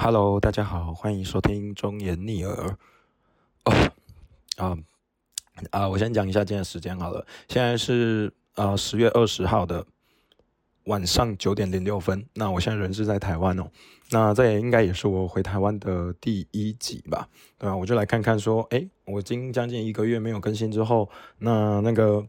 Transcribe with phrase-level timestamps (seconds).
[0.00, 2.78] Hello，大家好，欢迎收听忠言逆耳。
[3.64, 3.72] 哦，
[4.56, 4.78] 啊
[5.72, 9.84] 啊，我先讲一下今天时间好了，现在是呃十月二十号的
[10.84, 12.24] 晚上九点零六分。
[12.34, 13.68] 那我现在人是在台湾哦，
[14.10, 17.28] 那这也应该也是我回台湾的第一集吧？
[17.58, 17.76] 对吧？
[17.76, 22.24] 我就来看看说，诶，我经将近一个月没有更新之后，那那个。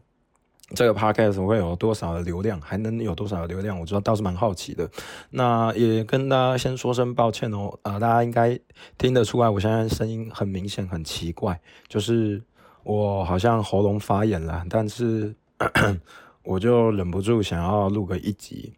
[0.74, 3.78] 这个 podcast 会有多少的流量，还能有多少的流量？
[3.78, 4.88] 我觉得倒是蛮好奇的。
[5.30, 8.58] 那也跟大家先说声抱歉哦，啊，大家应该
[8.96, 12.42] 听得出来，我现在声音很明显很奇怪，就是
[12.84, 15.34] 我好像喉咙发炎了，但是
[16.44, 18.72] 我就忍不住想要录个一集。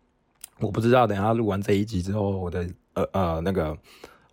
[0.60, 3.76] 我不知道等下录完这一集之后，我的呃呃那个。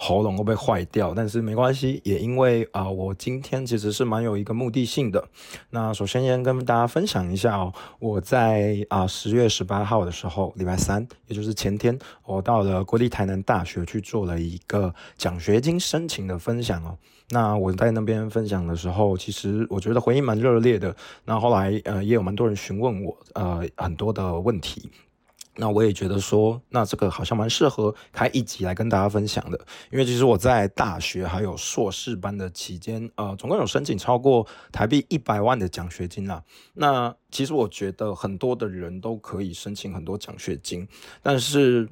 [0.02, 1.13] 喉咙会不会坏掉？
[1.13, 5.27] 但是没关系，也因为啊，我今天其实是蛮有一个目的性的。
[5.71, 16.98] 那首先先跟大家分享一下哦，我在啊十月十八号的时候，礼拜三，也就是前天，我到了国立台南大学去做了一个奖学金申请的分享哦。
[17.31, 20.96] 那我在那边分享的时候，其实我觉得回应蛮热烈的。
[21.26, 24.90] 那后来呃，也有蛮多人询问我呃很多的问题。
[25.55, 29.60] 那我也觉得说，那这个好像蛮适合开一集来跟大家分享的，
[29.92, 36.42] 因为其实我在大学还有硕士班的期间，呃，总共有申请超过台币一百万的奖学金啦。
[36.74, 40.88] 那其实我觉得很多的人都可以申请很多奖学金，
[41.22, 41.90] 但是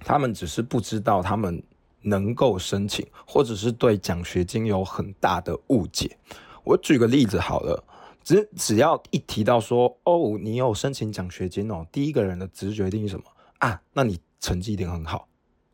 [0.00, 1.62] 他们只是不知道他们
[2.02, 6.18] 能够申请，或者是对奖学金有很大的误解。
[6.64, 7.82] 我举个例子好了。
[8.30, 13.24] 只只要一提到说哦，你有申请奖学金哦，第一个人的直觉定是什么
[13.58, 13.82] 啊？
[13.92, 15.26] 那你成绩一定很好，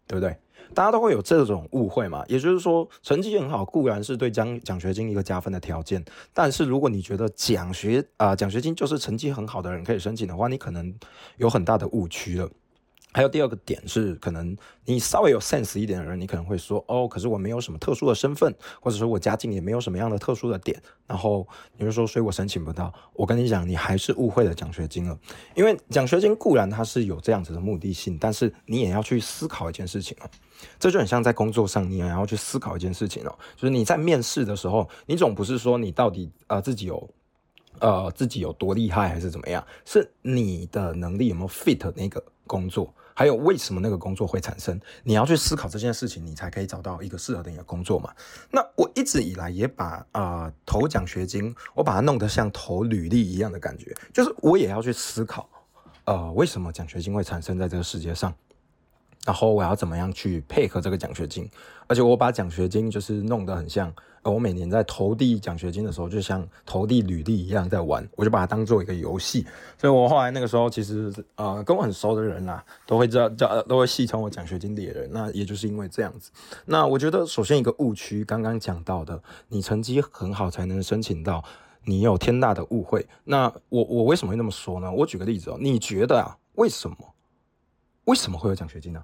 [0.06, 0.34] 对不对？
[0.72, 2.24] 大家都会有这种误会嘛。
[2.28, 10.94] 也就是说，成绩很好固然是对奖奖学金一个加分的条件，但是如果你觉得奖学啊奖学金就是成绩很好的人可以申请的话，你可能
[11.36, 12.48] 有很大的误区了。
[13.17, 22.92] 还有第二个点是，可能你稍微有 sense 一点的人，你可能会说，哦，可是我没有什么特殊的身份，或者说我家境也没有什么样的特殊的点，然后你就说，所以我申请不到。
[23.14, 25.19] 我跟你讲，你还是误会了奖学金了，
[25.55, 30.28] 因为奖学金固然它是有这样子的目的性，但是你也要去思考一件事情哦，
[30.78, 37.09] 这就很像在工作上，你也要去思考一件事情哦，就是你在面试的时候，你总不是说你到底呃自己有
[37.78, 42.93] 呃自己有多厉害还是怎么样，是你的能力有没有 fit 那个工作。
[43.19, 44.78] 还有为什么那个工作会产生？
[45.03, 48.12] 你要去思考这件事情，你才可以找到一个适合的一个工作嘛。
[48.50, 55.49] 那我一直以来也把啊投奖学金，我把它弄得像投履历一样的感觉，就是我也要去思考，
[56.05, 58.34] 呃，为什么奖学金会产生在这个世界上。
[59.25, 61.50] 然后我要怎么样去配合这个奖学金？
[61.88, 63.93] 而且我把奖学金就是弄得很像，
[64.31, 69.47] 我每年在投递奖学金的时候，就像投递履历一样在玩，我就把它当做一个游戏。
[69.78, 75.09] 所以我后来那个时候，其实呃跟我很熟的人啦，都会知道叫都会戏称我奖学金猎人。
[75.12, 76.31] 那也就是因为这样子。
[76.64, 81.44] 那我觉得首先一个误区，刚刚讲到的，你成绩很好才能申请到，
[81.84, 83.06] 你有天大的误会。
[83.25, 84.91] 那我我为什么会那么说呢？
[84.91, 86.97] 我举个例子哦，你觉得啊，为什么
[88.04, 89.03] 为什么会有奖学金呢？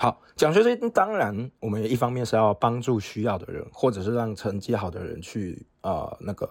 [0.00, 6.48] 好，奖学金当然，我们一方面是要帮助需要的人，或者是让成绩好的人去呃那个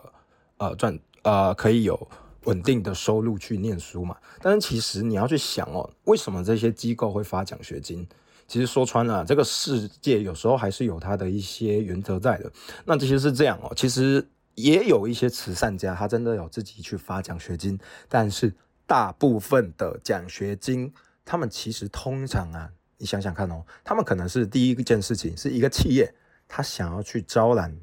[0.58, 1.98] 呃赚呃可以有
[2.44, 4.18] 稳定的收入去念书嘛。
[4.42, 8.06] 但是其实你要去想哦，为什么这些机构会发奖学金？
[8.50, 12.52] 其实说穿了，这个世界有时候还是有它的一些原则在的。
[12.84, 17.80] 那这些是这样哦，其实也有一些慈善家，他真的有自己去发奖学金，
[18.10, 18.54] 但是
[18.86, 20.94] 大部分的奖学金，
[21.24, 22.72] 他们其实通常啊。
[22.98, 26.14] 你想想看哦，他们可能是第一件事情是一个企业，
[26.48, 27.76] 他想要去招揽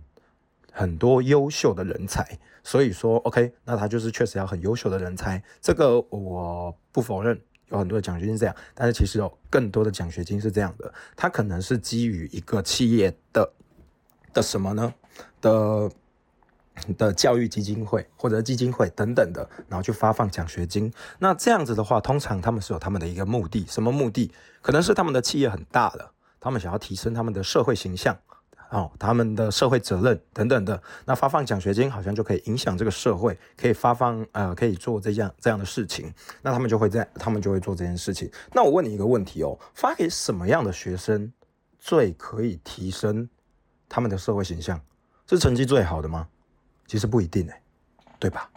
[0.73, 13.53] 很多优秀的人才，所以说 OK，那他就是确实要很优秀的人才，这个我不否认，有很多的奖学金是这样，但是其实有更多的奖学金是这样的，它可能是基于一个企业的
[14.33, 14.95] 的什么呢
[15.41, 15.91] 的。
[16.97, 20.93] 的教育基金会或者基金会等等的，然后去发放奖学金。
[21.19, 24.31] 那这样子的话，通常他们是有他们的一个目的，什么目的？
[24.61, 28.17] 可能是他们的企业很大了，他们想要提升他们的社会形象，
[28.71, 30.83] 哦，他们的社会责任等等的。
[31.05, 36.13] 那发放奖学金好像就可以影响这个社会，可以发放呃，可以做这样这样的事情。
[36.43, 38.31] 那他们就会在，他们就会做这件事情。
[38.53, 41.33] 那我问你一个问题哦，发给什么样的学生
[41.79, 43.29] 最可以提升
[43.89, 44.81] 他们的社会形象？
[45.27, 46.29] 是成绩最好的吗？
[46.87, 47.63] 其实不一定哎，
[48.19, 48.51] 对吧？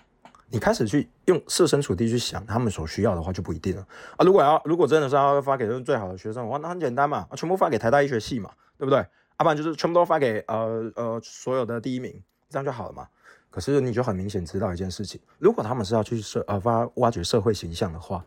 [0.49, 3.85] 你开始去用设身处地去想他们所需要的话，就不一定了
[4.15, 4.23] 啊。
[4.23, 8.99] 如果要如果真的是要发给最好的学生的话，那很简单嘛，全部发给台大医学系嘛，对不对？
[8.99, 13.07] 要不然就是全部都发给呃呃所有的第一名，这样就好了嘛。
[13.49, 18.23] 可是你就很明显知道一件事情，如果他们是要去社呃发挖掘社会形象的话，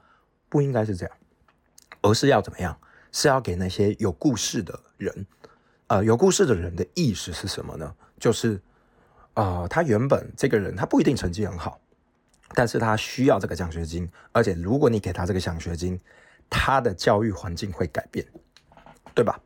[0.49, 1.17] 不应该是这样，
[2.03, 2.79] 而是要怎么样？
[3.13, 5.27] 是要给那些有故事的人。
[5.89, 7.93] 呃，有故事的人的意思是什么呢？
[8.21, 8.61] 就是，
[9.35, 11.81] 呃，他原本这个人他不一定成绩很好，
[12.55, 15.99] 但是他需要这个奖学金，而且如果你给他这个奖学金，
[16.49, 18.27] 他的教育环境会改变，
[19.15, 19.41] 对吧？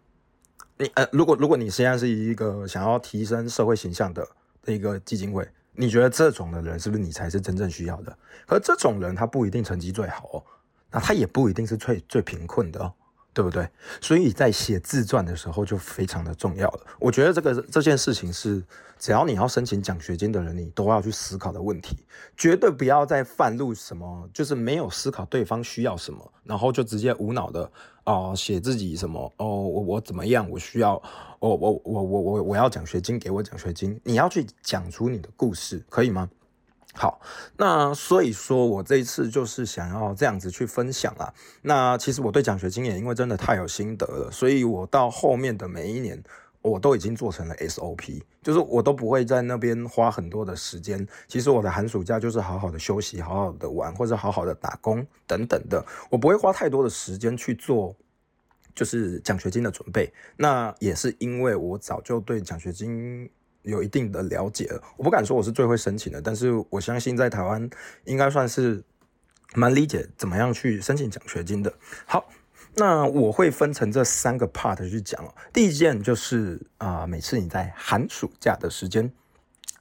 [0.78, 4.26] 你呃，如果如果你现在是一个想要提升社会形象的
[4.62, 8.18] 的一个基金会，你觉得这种的人是不是你才是真正需要的？
[8.46, 10.42] 可这种人他不一定成绩最好哦，
[10.90, 12.92] 那他也不一定是最最贫困的哦。
[13.34, 13.68] 对不对？
[14.00, 16.80] 所以在写自传的时候就非常的重要了。
[17.00, 18.62] 我觉得这个这件事情是，
[18.98, 21.98] 只要你要申请奖学金的人，你都要去思考的问题。
[22.36, 27.68] 绝对不要再犯入什么，就是没有思考对方需要什么，然后就直接无脑的
[28.04, 30.94] 啊写自己什么哦，我我怎么样，我需要，
[31.40, 34.00] 我我我我我我要奖学金，给我奖学金。
[34.04, 36.30] 你要去讲出你的故事，可以吗？
[36.96, 37.20] 好，
[37.56, 41.34] 那所以说我这一次就是想要这样子去分享啊。
[41.62, 46.22] 那其实我对奖学金也因为真的太有心得了，所以我到后面的每一年，
[46.62, 51.04] 我都已经做成了 SOP，就是我都不会在那边花很多的时间。
[51.26, 57.96] 其实我的寒暑假就是好好的休息，好好的玩，或者好好的打工等等的，我不会花太多的时间去做，
[58.72, 60.12] 就是奖学金的准备。
[60.36, 63.28] 那也是因为我早就对奖学金。
[63.64, 67.68] 有一定的了解了，我不敢说我是最会申请的，但是我相信在台湾
[68.04, 68.82] 应该算是
[69.54, 71.72] 蛮理解怎么样去申请奖学金的。
[72.06, 72.28] 好，
[72.76, 75.34] 那我会分成这三个 part 去讲哦。
[75.52, 79.10] 第一件就是啊，每次你在寒暑假的时间，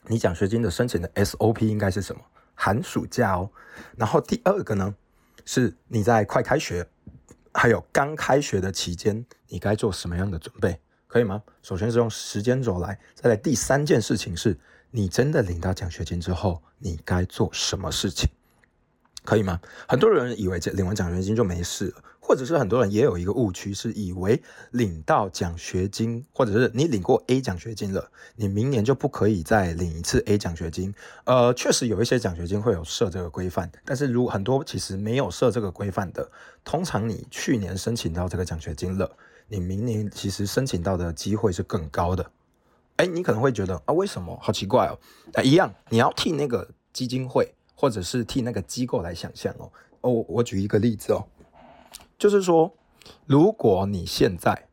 [0.08, 2.22] 你奖学金的申请的 SOP 应该是什么？
[2.56, 3.50] 寒暑假哦。
[3.98, 4.96] 然后第二个呢，
[5.44, 6.88] 是你在快开学
[7.54, 10.80] 还有刚开学的期间，你该做什么样的准备？
[11.08, 11.44] 可以吗？
[11.64, 14.56] 首先是用时间轴来，再来第三件事情是，
[14.92, 18.30] 你真的领到奖学金之后，你该做什么事情？
[19.24, 19.62] 可以吗？
[19.88, 30.94] 很多人以为领完奖学金就没事了，或者是很多人也有一个误区，是以为领到奖学金，或者是你领过 A 奖学金了，你明年就不可以再领一次 A 奖学金。
[31.24, 36.30] 呃，确实有一些奖学金会有设这个规范，但是如很多其实没有设这个规范的，
[36.66, 39.10] 通常你去年申请到这个奖学金了。
[39.54, 42.32] 你明年其实申请到的机会是更高的，
[42.96, 44.36] 哎，你可能会觉得啊，为什么？
[44.42, 44.98] 好奇怪哦！
[45.36, 49.72] 啊，一样，你要替那个基金会或者是替那个机构来想象哦。
[50.02, 51.24] 哦，我举一个例子哦，
[52.18, 52.76] 就是说，
[53.28, 54.68] 如果你现在，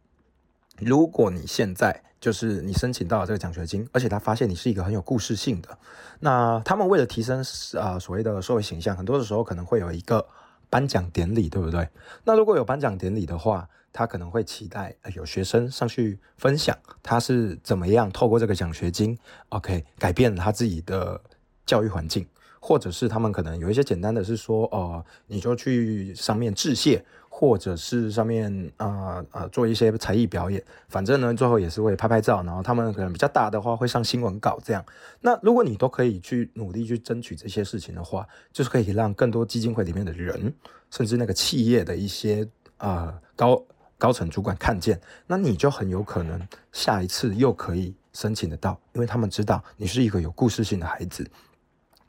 [0.79, 5.77] 如果你现在就是你申请到了这个奖学金，而且他发现你是一个很有故事性的，
[6.21, 7.45] 那他们为了提升
[7.79, 10.27] 啊所谓的社会形象，很多的时候可能会有一个
[10.71, 11.87] 颁奖典礼，对不对？
[12.25, 21.21] 那如果有颁奖典礼的话，他可能会期待有学生上去分享他是怎么样透过这个奖学金，OK 改变了他自己的
[21.67, 22.27] 教育环境，
[22.61, 34.85] 或者是他们可能有一些简单的是说，哦，你就去上面致谢，或者是上面啊啊做一些才艺表演，反正呢最后也是会拍拍照，然后他们可能比较大的话会上新闻稿这样。
[35.21, 40.55] 那如果你都可以去努力去争取这些事情的话，就是可以让更多基金会里面的人，
[40.91, 42.47] 甚至那个企业的一些
[42.77, 43.61] 啊高。
[44.01, 46.41] 高层主管看见，那你就很有可能
[46.73, 51.23] 下一次又可以申请得到，因为他们知道你是一个有故事性的孩子，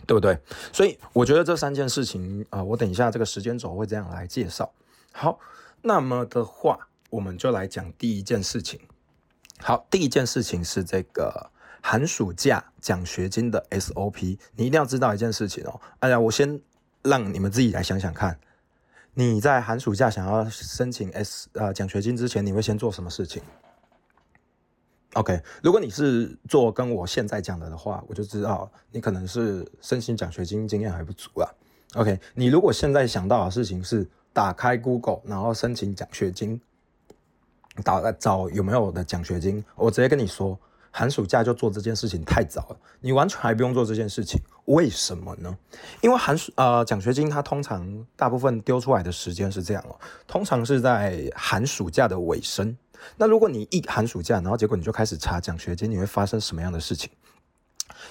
[0.07, 0.39] 对不对？
[0.71, 4.71] 所以我觉得这三件事情啊，我等一下这个时间轴会这样来介绍。
[5.11, 5.37] 好，
[5.81, 8.79] 那么的话，我们就来讲第一件事情。
[9.59, 11.51] 好，第一件事情是这个
[11.81, 15.81] 寒暑假奖学金的 SOP，你一定要知道一件事情哦。
[15.99, 16.61] 哎呀，我先
[17.01, 18.39] 让你们自己来想想看。
[19.21, 23.39] 你在寒暑假想要申请 S 呃奖学金之前，你会先做什么事情
[25.13, 31.47] ？OK，如果你是做跟我现在讲的的话，我就知道你可能是申请奖学金经验还不足啊。
[31.93, 36.59] OK，你如果现在想到的事情是打开 Google，然后申请奖学金，
[37.83, 40.59] 打找有没有的奖学金，我直接跟你说。
[40.91, 45.57] 寒暑假就做这件事情太早了，你完全还不用做这件事情，为什么呢？
[46.01, 49.95] 因为寒暑呃奖学金它通常大部分丢出来的时间是这样哦，
[50.27, 52.77] 通常是在寒暑假的尾声。
[53.17, 57.09] 那如果你一寒暑假，然后结果你就开始查奖学金，你会发生什么样的事情？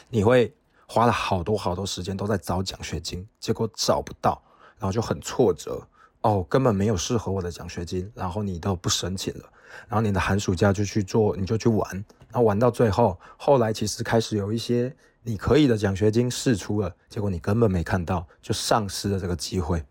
[0.08, 0.52] 你会
[0.86, 4.42] 花了好多好多时间都在找奖学金，结果找不到，
[4.78, 5.86] 然后就很挫折
[6.22, 9.44] 哦，根本没有适合我的奖学金，然后你都不申请了，
[9.86, 12.04] 然后你的寒暑假就去做，你就去玩。
[12.32, 19.84] 然后玩到最后，后来其实开始有一些你可以的奖学金试出了，结果你根本没看到，就丧失了这个机会，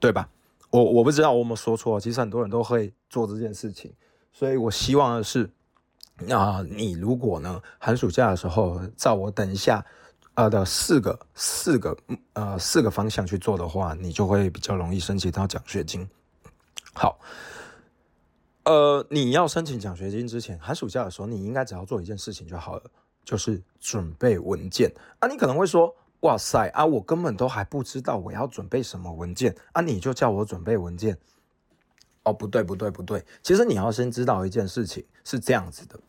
[0.00, 0.28] 对吧？
[0.70, 3.92] 我我不知道我有没有说错，其实很多人都会做这件事情，
[4.32, 5.48] 所以我希望的是，
[6.30, 9.86] 啊，你如果呢寒暑假的时候，照我等一下
[10.34, 11.96] 呃的四个四个
[12.32, 16.08] 呃四个方向去做的话，你就会比较容易申请到奖学金。
[16.92, 17.18] 好。
[18.64, 22.82] 呃，你要申请奖学金之前，寒暑假的时候，你应该只要做一件事情就好了，
[23.24, 25.28] 就是准备文件啊。
[25.28, 31.18] 你可能会说，哇塞啊，我根本都还不知道我要准备什么文件啊，你就叫我准备文件？
[32.22, 36.00] 哦，不对，不对，不对，其实你要先知道一件事情是这样子的。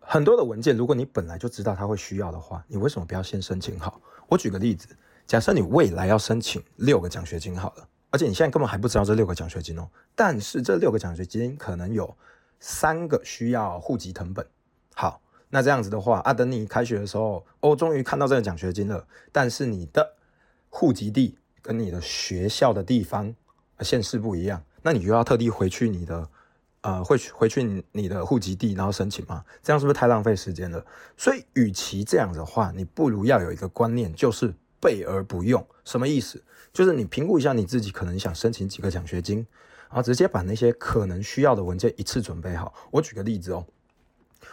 [0.00, 4.00] 很多的文件，如果你本来就知道他会需要的话，你为什么不要先申请好？
[4.28, 4.88] 我举个例子，
[5.26, 9.88] 假设你未来要申请六个奖学金好了，而且你现在根本还不知道这六个奖学金哦。
[10.14, 12.16] 但是这六个奖学金可能有
[12.60, 14.46] 三个需要户籍成本。
[14.94, 15.20] 好，
[15.50, 20.14] 那这样子的话啊，等你开学的时候，哦，终于看到这个奖学金了，但是你的
[20.68, 23.34] 户籍地跟你的学校的地方
[23.80, 26.28] 县市不一样，那你就要特地回去你的。
[26.82, 29.44] 呃，会去回去你的户籍地，然后申请吗？
[29.60, 30.86] 这样是不是太浪费时间了？
[31.16, 34.54] 所以，与其这样的话，你不如要有一个观念，就是
[34.86, 35.66] 备而不用。
[35.84, 36.40] 什么意思？
[36.72, 39.38] 就是你评估一下你自己可能想申请几个奖学金，
[39.88, 42.72] 然后直接把那些可能需要的文件一次准备好。
[42.92, 43.66] 我举个例子哦，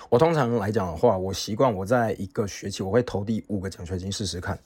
[0.09, 4.57] 我通常来讲的话，我习惯我在一个学期我会投递五个奖学金试试看，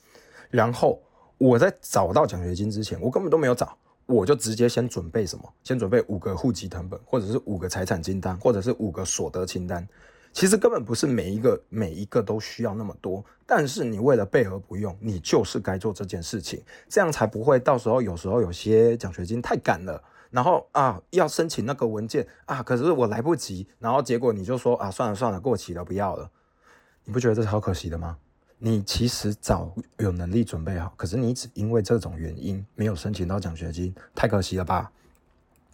[0.50, 1.02] 然后
[1.38, 3.78] 我在找到奖学金之前，我根本都没有找。
[4.06, 5.44] 我就直接先准备什么？
[5.66, 9.86] 先准备五个户籍成本，或者是五个财产清单，或者是五个所得清单。
[10.38, 26.30] 其实根本不是每一个每一个都需要那么多，但是你为了备而不用，你就是该做这件事情，这样才不会到时候有时候有些奖学金太赶了，然后啊要申请那个文件啊，可是我来不及，然后结果你就说啊算了算了过期了不要了，
[27.04, 28.16] 你不觉得这是好可惜的吗？
[28.60, 34.92] 你其实早有能力准备好，可是你只因为这种原因没有申请到奖学金，太可惜了吧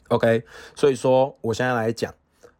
[0.07, 2.13] ？OK，所以说我现在来讲，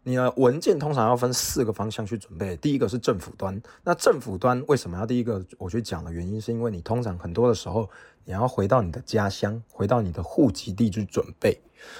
[0.04, 2.56] 你的文件通常要分四个方向去准备。
[2.58, 7.90] 第一个是政府端，那政府端为什么要第一个我去讲的原因，是因为你通常很多的时候。
[8.26, 11.60] 你要回到你的家乡，回到你的户籍地去准备，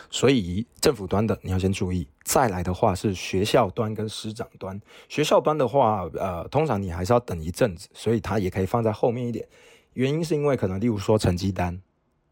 [0.10, 2.08] 所以政府端的你要先注意。
[2.24, 4.82] 再来的话是学校端跟师长端。
[5.10, 9.46] 学校端的话，呃，通常你还是要等一阵子，所以它也可以放在后面一点。
[9.96, 11.74] 原因是因为可能，例如说成绩单，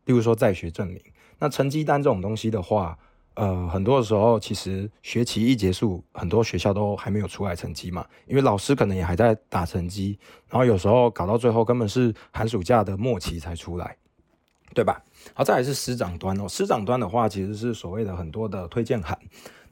[0.06, 1.04] 例如说在学证明。
[1.40, 2.98] 那成绩单这种东西的话。
[3.36, 10.20] 呃，很多的时候，其实学期一结束，很多学校都还没有出来成绩嘛，因为老师可能也还在打成绩，
[10.50, 13.96] 然后有时候搞到最后根本是寒暑假的末期才出来，
[14.74, 15.02] 对吧？
[15.34, 19.18] 好，再来是师长端哦，师长端的话，其实是所谓的很多的推荐函。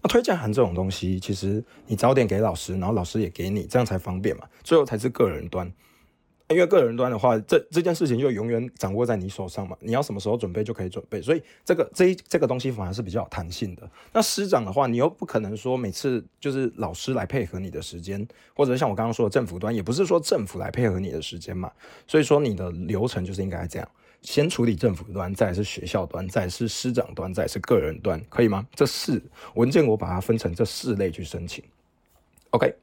[0.02, 4.46] 那推荐函这种东西，其实你早点给老师，然后老师也给你，这样才方便嘛。
[4.64, 5.70] 最后才是个人端。
[6.50, 9.78] 因为个人端的话，这这件事情就永远掌握在你手上嘛。
[9.82, 13.88] 你要什么时候准备就可以准备，所以这个这一这个东西反而是比较有弹性的。
[14.12, 21.72] 那师长的话，你又不可能说每次就是老师来配合你的时间，或者像我刚刚说的政府端，也不是说政府来配合你的时间嘛。
[22.08, 23.88] 所以说你的流程就是应该这样：
[24.24, 28.66] 先处理政府端，再是学校端，再是师长端，再是个人端，可以吗？
[28.74, 29.22] 这四
[29.54, 31.64] 文件我把它分成这四类去申请。
[32.50, 32.74] OK。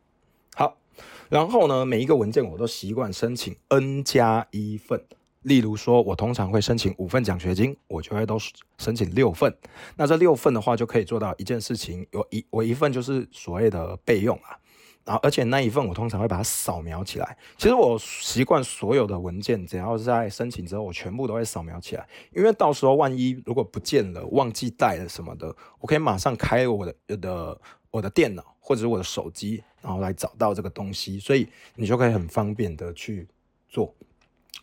[1.29, 5.03] 然后呢，每一个文件我都习惯申请 N 加一份。
[5.43, 8.37] 例如说，我通常会申请五份奖学金，我就会都
[8.79, 9.57] 申请六份。
[9.95, 14.59] 那这六份的话，就可以做到一件事情：有一我一份就是所谓的备用啊。
[15.05, 17.39] 然后，而且那一份我通常会把它扫描起来。
[17.57, 22.05] 其实我习惯所有的文件，只要是在申请之后，我全部都会扫描起来，
[22.35, 27.61] 因为到时候万一如果不见了、忘记带了什么的，我可以马上开我的我的
[27.93, 29.63] 我的电脑或者是我的手机。
[29.83, 31.47] 然后来找到这个东西，所以
[31.77, 33.29] 你就可以很方便的去
[33.69, 33.95] 做。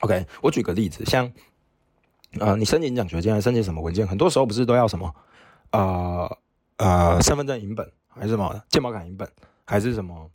[0.01, 1.31] OK，我举个例子，像
[2.41, 4.05] 呃，你申请奖学金，申请什么文件？
[4.05, 5.15] 很多时候不是都要什么
[5.71, 6.37] 呃
[6.75, 9.25] 呃身份证影本，还是什么健保卡影本，
[9.63, 10.29] 还是什么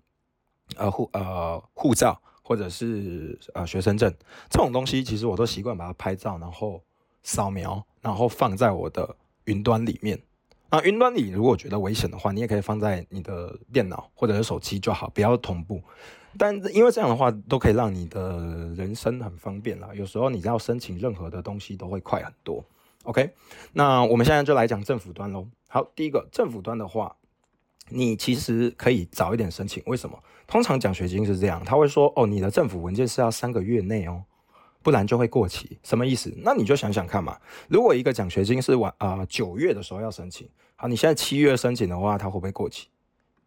[0.77, 4.11] 呃护呃护照，或者是呃学生证
[4.49, 6.83] 这种东西，其实我都习惯把它拍照，然后
[7.23, 10.19] 扫描，然后放在我的云端里面。
[10.71, 15.83] 那云端里如果觉得危险的话，你也可以放在你的电脑或者是手机就好，不要同步。
[16.37, 18.39] 但因为这样的话，都可以让你的
[18.77, 19.89] 人生很方便啦。
[19.95, 22.63] 有时候你要申请任何的东西都会快很多。
[23.05, 23.31] OK，
[23.73, 25.49] 那我们现在就来讲政府端喽。
[25.69, 27.17] 好，第一个政府端的话，
[27.89, 29.83] 你其实可以早一点申请。
[29.87, 30.23] 为什么？
[30.47, 34.23] 通常奖学金是这样，他会说哦，你的政府文件是要三个月内哦。
[34.89, 36.33] 不然就会过期，什么意思？
[36.39, 37.39] 那你就想想看嘛。
[37.69, 42.87] 如果一个奖学金是晚啊九月的时候要申请，好，你现在七月申请的话，它会不会过期？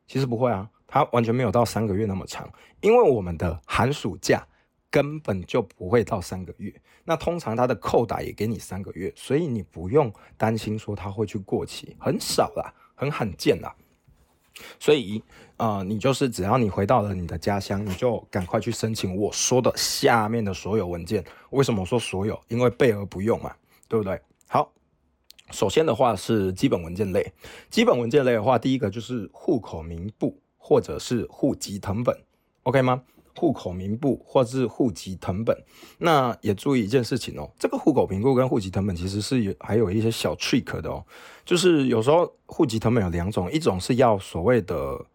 [0.06, 2.48] 其实不会啊，它完全没有到三个月那么长，
[2.82, 4.48] 因为我们的寒暑假
[4.92, 6.72] 根本就不会到三个月。
[7.06, 13.76] 那通常它的扣打也给你三个月，所以你不用担心说它会去过期，很少啦，很罕见啦。
[14.80, 15.22] 所以，
[15.58, 21.24] 呃，你就是只要你回到了你的家乡，你就赶快去申请我说的下面的所有文件。
[21.52, 22.40] 为什么我说所有？
[22.48, 23.54] 因为备而不用嘛，
[23.88, 24.20] 对不对？
[24.48, 24.72] 好，
[25.52, 27.32] 首先的话是基本文件类，
[27.70, 32.18] 基本文件类的话，第一个就是户口名簿或者是户籍成本
[32.64, 33.04] ，OK 吗？
[33.36, 35.58] 户口名簿或是户籍成本，
[35.98, 41.04] 那也注意一件事情哦，这个户口名簿跟户籍成本其实是有还有一些小 trick 的哦，
[41.46, 45.06] 就是有时候户籍成本有两种，一种是要所谓的。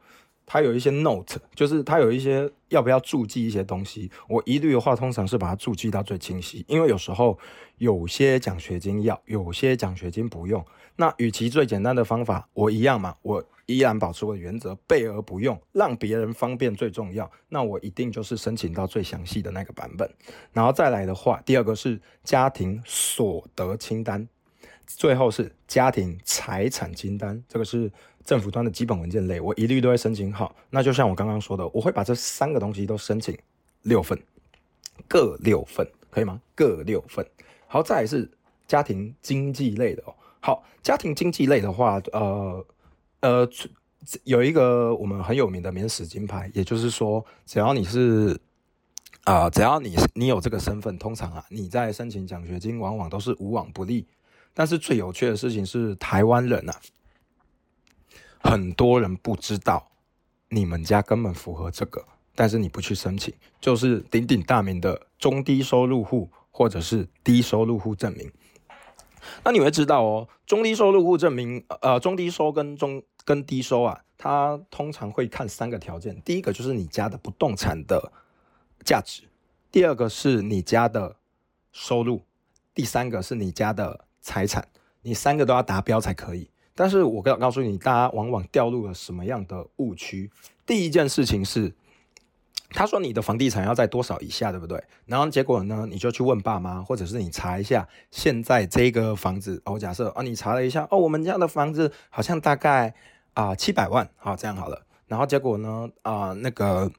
[0.49, 4.08] 它有一些 note，就是它有一些要不要注记一些东西。
[4.28, 7.37] 我一律的话，通常是把它注记到最清晰，因为有时候
[7.78, 10.64] 有些奖学金要，有些奖学金不用。
[10.96, 17.30] 那与其最简单的方法，我一样嘛，我依然保持我的原则，备而不用，让别人方便最重要。
[17.48, 20.10] 那我一定就是申请到最详细的那个版本。
[20.52, 24.28] 然后再来的话，第二个是家庭所得清单，
[24.86, 27.90] 最后是家庭财产清单，这个是。
[28.26, 30.52] 政府端的基本文件类，我一律都会申请好。
[30.70, 33.38] 那就像我刚刚说的，我会把这三个东西都申请
[33.82, 34.20] 六份，
[35.06, 36.42] 各六份，可以吗？
[36.52, 37.24] 各六份。
[37.68, 38.28] 好，再来是
[38.66, 40.14] 家庭经济类的哦。
[40.46, 42.64] 好，家庭经济类的话，呃
[43.18, 43.50] 呃，
[44.22, 48.40] 有一个我们很有名的免死金牌，也就是说，只要你是
[49.24, 54.06] 啊，只要你你有这个身份，通常啊，你在申请奖学金往往都是无往不利。
[54.54, 56.80] 但是最有趣的事情是，台湾人啊。
[58.38, 59.90] 很多人不知道，
[60.50, 68.30] 你们家根本符合这个，但是你不去申请，就是鼎鼎大名的中低收入户或者是低收入户证明。
[69.45, 78.12] 那你会知道哦，中低收入户证明，呃，中低收跟中跟低收啊，它通常会看三个条件，第一个就是你家的不动产的
[78.85, 79.23] 价值，
[79.71, 81.16] 第二个是你家的
[81.73, 82.23] 收入，
[82.75, 84.66] 第三个是你家的财产，
[85.02, 86.49] 你三个都要达标才可以。
[86.75, 90.30] 但是我告告诉你，大家往往掉入了什么样的误区？
[90.66, 91.75] 第一件事情是，
[92.70, 94.82] 他说你的房地产要在多少以下，对不对？
[95.04, 102.94] 然后结果呢，你就去问爸妈，或者是你查一下，现在这个房子，哦，假设啊，你查了一下，哦，我们家的房子好像大概
[103.35, 104.85] 啊七百万，好，这样好了。
[105.06, 106.90] 然后结果呢，啊，那个。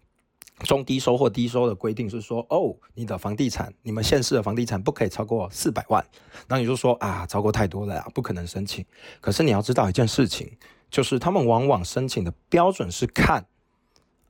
[0.65, 6.03] 中低收或低收的规定是说，哦，你的房地产，你们县市的房地产不可以超过四百万。
[6.47, 8.83] 那你就说啊，超过太多了呀，不可能申请。
[9.21, 10.57] 可是你要知道一件事情，
[10.89, 13.45] 就是他们往往申请的标准是看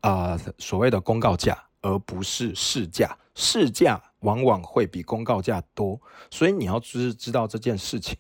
[0.02, 3.18] 啊所谓的公告价，而不是市价。
[3.36, 8.18] 市价往往会比公告价多，所以你要知知道这件事情。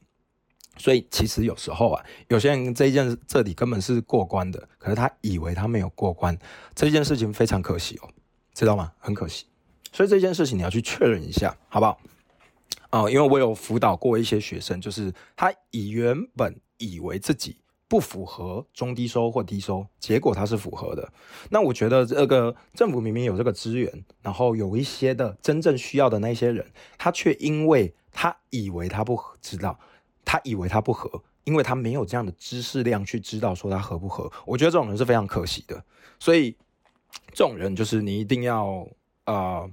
[0.77, 6.37] 所以其实有时候啊，有些人这一件这里根本是过关的，可是他以为他没有过关，
[6.75, 8.09] 这件事情非常可惜哦，
[8.53, 8.93] 知道吗？
[8.99, 9.47] 很可惜。
[9.91, 11.99] 所以这件事情你要去确认一下，好不好？
[12.91, 21.11] 啊，因为我有辅导过一些学生，就是他以原本以为自己不符合中低收或低收，结果他是符合的。
[21.49, 26.65] 那我觉得这个政府明明有这个资源，然后有一些的真正需要的那些人，
[26.97, 29.79] 他却因为他以为他不知道。
[30.29, 34.29] 他以为他不合，因为他没有这样的知识量去知道说他合不合。
[34.45, 35.81] 我觉得这种人是非常可惜的，
[36.19, 36.53] 所以
[37.29, 38.85] 这种人就是你一定要
[39.23, 39.65] 啊，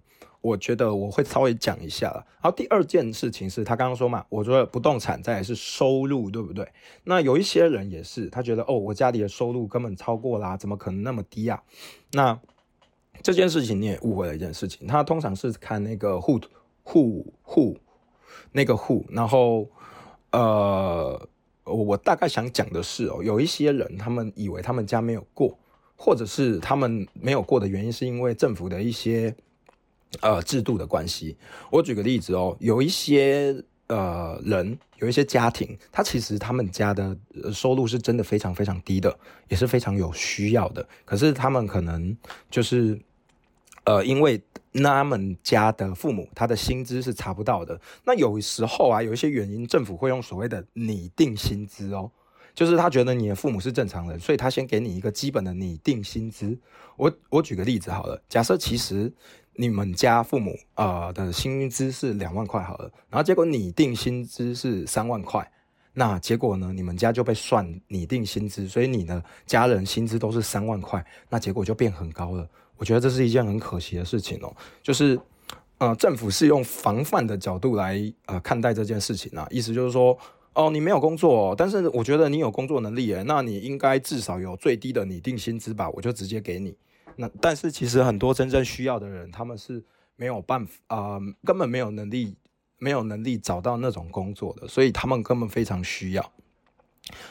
[0.44, 2.22] 我觉得我会稍微讲一下了。
[2.42, 6.68] 然后第二件事情是他刚刚说嘛，我说不动产再是收入，对不对？
[7.04, 11.62] 那有一些人也是，他觉得哦，我家里的收入根本超过啦，怎么可能那么低啊？
[12.12, 12.38] 那
[13.22, 16.38] 这件事情你也误会了一件事情，他通常是看那个户
[16.82, 17.78] 户户
[18.52, 19.68] 那个户，然后。
[20.36, 21.28] 呃，
[21.62, 25.56] 我大概想讲的是哦，有一些人他们以为他们家没有过，
[25.94, 29.32] 或者是他们没有过的原因是因为政府的一些
[30.20, 31.36] 呃制度的关系。
[31.70, 33.54] 我举个例子哦，有一些
[33.88, 37.16] 呃人，有一些家庭，他其实他们家的
[37.52, 39.16] 收入是真的非常非常低的，
[39.48, 42.16] 也是非常有需要的，可是他们可能
[42.50, 43.00] 就是
[43.84, 44.42] 呃因为。
[44.82, 47.80] 他们家的父母，他的薪资是查不到的。
[48.04, 52.10] 那有时候啊，有一些原因，政府会用所谓的拟定薪资哦，
[52.56, 56.58] 就是他觉得你的父母是正常人，所以他先给你一个基本的拟定薪资。
[56.96, 59.12] 我我举个例子好了，假设其实
[59.56, 65.48] 你们家父母啊的薪资是两万块好了，然后结果拟定薪资是三万块，
[65.92, 72.48] 那结果呢，你们家就被算拟定薪资，所以你的家人薪资都是三万块，那结果就变很高了。
[72.76, 75.16] 我觉得这是一件很可惜的事情哦，就是，
[75.78, 80.18] 呃，政府是用防范的角度来呃看待这件事情啊，意思就是说，
[80.54, 86.76] 哦，你没有工作，但是我觉得你有工作能力，那你应该至少有最低的拟定薪资吧，我就直接给你。
[87.16, 89.84] 那但是其实很多真正需要的人，他们是
[90.16, 92.36] 没有办法啊，根本没有能力，
[92.78, 96.32] 没有能力找到那种工作的，所以他们根本非常需要。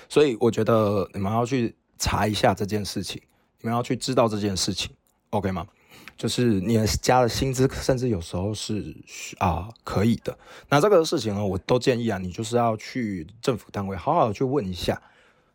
[0.07, 3.21] 所以我觉得你们要去查一下这件事情，
[3.59, 4.91] 你们要去知道这件事情。
[5.31, 5.67] OK 吗？
[6.15, 8.95] 就是你加的薪资，甚至有时候是
[9.39, 10.37] 啊可以的。
[10.69, 15.01] 那这个事情呢，我都建议啊，你就是要去政府单位好好的去问一下。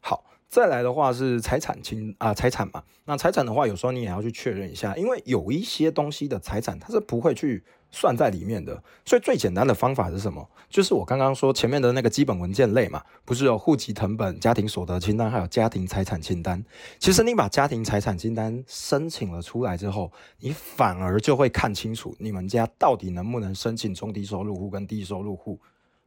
[0.01, 0.25] 好。
[0.49, 10.49] 再来的话是财产清啊财产嘛，那财产的话有时候你也要去确认一下，因为有一些东西的财产它是不会去算在里面的，所以最简单的方法是什么？
[10.71, 16.65] 就是我刚刚说前面的那个基本文件类嘛，不是有户籍成本、家庭所得清单，还有家庭财产清单。
[16.99, 25.61] 其实你把家庭财产清单申请了出来之后，你反而就会看清楚你们家到底能不能申请中低收入户跟低收入户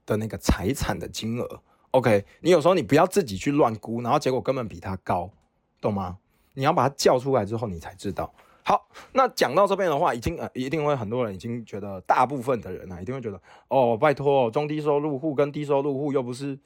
[0.06, 1.62] 的那个财产的金额。
[1.92, 5.30] OK，你有时候你不要自己去乱估，然后结果根本比他高，
[5.82, 6.18] 懂吗？
[6.54, 8.34] 你要把它叫出来之后，你才知道。
[8.64, 16.58] 好，那讲到这边的话，已经呃，一定会很多人已经觉得，大部分的人啊，一定会觉得，哦，拜托，中低收入户跟低收入户又不是，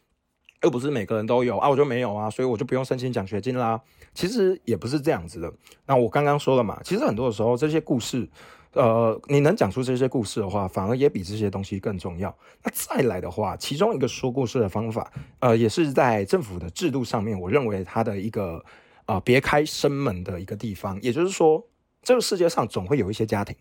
[0.62, 3.82] 又不是每个人都有啊，我就没有啊，所以我就不用申请奖学金啦。
[4.14, 5.52] 其实也不是这样子的。
[5.88, 8.30] 那我刚刚说了嘛，其实很多的时候这些故事。
[8.76, 12.38] 呃，你能讲出这些故事的话，反而也比这些东西更重要。
[12.62, 18.64] 那再来的话，其中一个说故事的方法，呃，也是在政府的制度上面，我认为它的一个
[19.06, 21.02] 啊别开生门的一个地方。
[21.02, 21.66] 也就是说，
[22.04, 23.56] 这个世界上总会有一些家庭，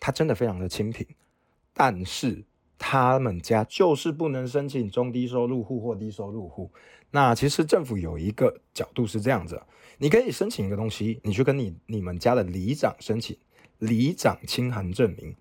[0.00, 1.06] 他真的非常的清贫，
[1.72, 2.44] 但是
[2.76, 6.72] 他们家就是不能申请中低收入户或低收入户。
[7.12, 9.62] 那其实政府有一个角度是这样子，
[9.98, 13.36] 你可以申请一个东西，你去跟你你们家的里长申请。
[13.78, 15.34] 里长清函证明，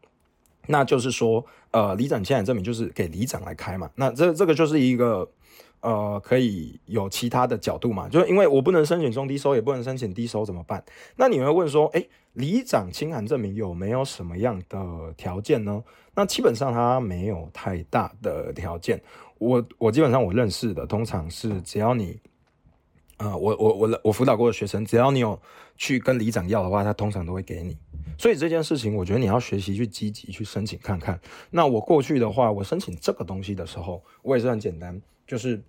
[0.67, 3.89] 那就是说，呃，里长清函证明就是给里长来开嘛。
[3.95, 5.29] 那这这个就是一个，
[5.81, 8.09] 呃，可以有其他的角度嘛？
[8.09, 10.83] 就是因为我不能申请中低收，也不能申请低收，怎么办？
[11.15, 15.83] 那你会问说，哎，里长清函证明有没有什么样的条件呢？
[16.13, 19.01] 那基本上它没有太大的条件。
[19.37, 22.19] 我我基本上我认识的，通常是只要你。
[23.17, 25.39] 啊，我我我我辅导过的学生，只要你有
[25.77, 27.77] 去跟里长要的话，他通常都会给你。
[28.17, 31.19] 所以这件事情，我觉得你要学习去积极去申请看看。
[31.51, 35.61] 那我过去的话，我申请这个东西的时候，我也是很简单，就是。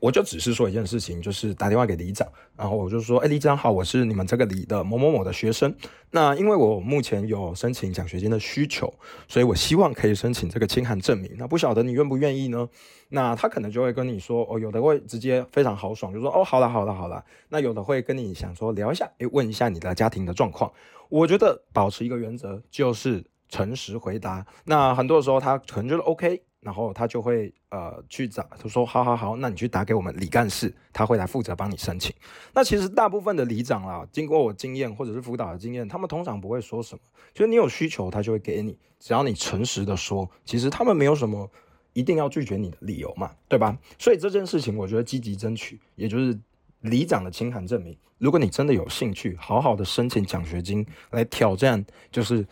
[0.00, 5.74] 我就只是说一件事情，就是打电话给里长，然后我就说，哎，里长好，我是你们这个里的某某某的学生。
[6.10, 8.92] 那因为我目前有申请奖学金的需求，
[9.26, 11.30] 所以我希望可以申请这个清函证明。
[11.38, 12.68] 那不晓得你愿不愿意呢？
[13.08, 17.24] 那他可能就会跟你说，哦，有的会直接非常豪爽，就说，哦，好了，好了，好了。
[17.48, 20.70] 那有的会跟你想说聊一下，哎，问一下你的家庭的状况。
[21.08, 24.44] 我觉得保持一个原则，就是诚实回答。
[24.64, 26.42] 那很多的时候，他可能觉得 OK。
[26.66, 32.12] 然后他就会呃去找，他说好好好，那你去打给我们李干事，他会来负责帮你申请。
[32.52, 37.00] 那其实大部分的里长啦，经过我经验或者是辅导的经验，他们通常不会说什么，
[37.32, 41.48] 就是你有需求，他就会给你，只要你诚实的说，其实他们没有什么
[41.92, 43.78] 一定要拒绝你的理由嘛，对吧？
[43.96, 46.36] 所以这件事情，我觉得积极争取，也就是。
[46.80, 52.46] 里长的清函证明，如果你真的有兴趣，好好的申请奖学金来挑战，就是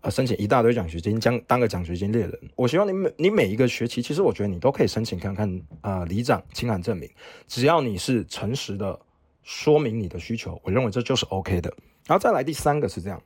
[0.00, 2.38] 呃申请一大堆奖学金，将当个奖学金猎人。
[2.56, 7.08] 我希望你每你每一个学期，其实我觉得你都可以申请看看啊里长清函证明，
[7.46, 8.98] 只要你是诚实的
[9.42, 11.72] 说明你的需求，我认为这就是 OK 的。
[12.06, 13.22] 然后再来第三个是这样，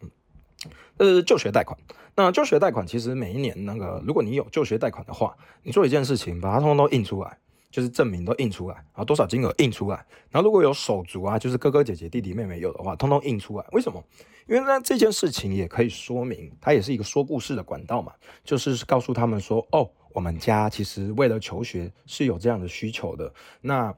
[0.98, 1.78] 呃就学贷款。
[2.16, 7.38] 那就学贷款其实每一年那个，如果你有就学贷款的话，你做一件事情，把它通通都印出来。
[7.70, 13.64] 就是证明都印出来，然后多少金额印出来，然后如果有手足啊，就是哥哥姐姐弟弟妹妹有的话，通通印出来。
[13.72, 14.02] 为什么？
[14.48, 23.32] 因为呢这件事情也可以说明，它也是一个说故事的管道嘛，就是告诉他们说，哦，我们家其实为了求学是有这样的需求的。
[23.60, 23.94] 那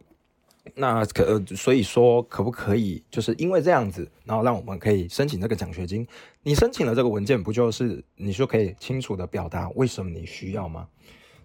[0.75, 6.07] 那可所以说可不可以就是因为这样子，然后让我们可以申请这个奖学金？
[6.43, 10.87] 你申请了这个文件，不就是你就可以清楚的表达为什么你需要吗？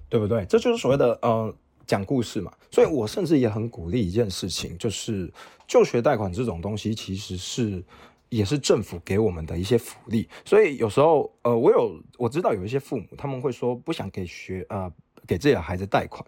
[0.10, 0.46] 对不对？
[0.46, 1.56] 这就是所谓的呃。
[1.88, 5.32] 讲故事嘛，所以我甚至也很鼓励一件事情，就是
[5.66, 7.82] 就学贷款这种东西，其实是
[8.28, 10.28] 也是政府给我们的一些福利。
[10.44, 14.92] 所以有时候，呃，我有我知道有一些父母他们会说不想给学呃
[15.26, 16.22] 给自己的孩子贷款，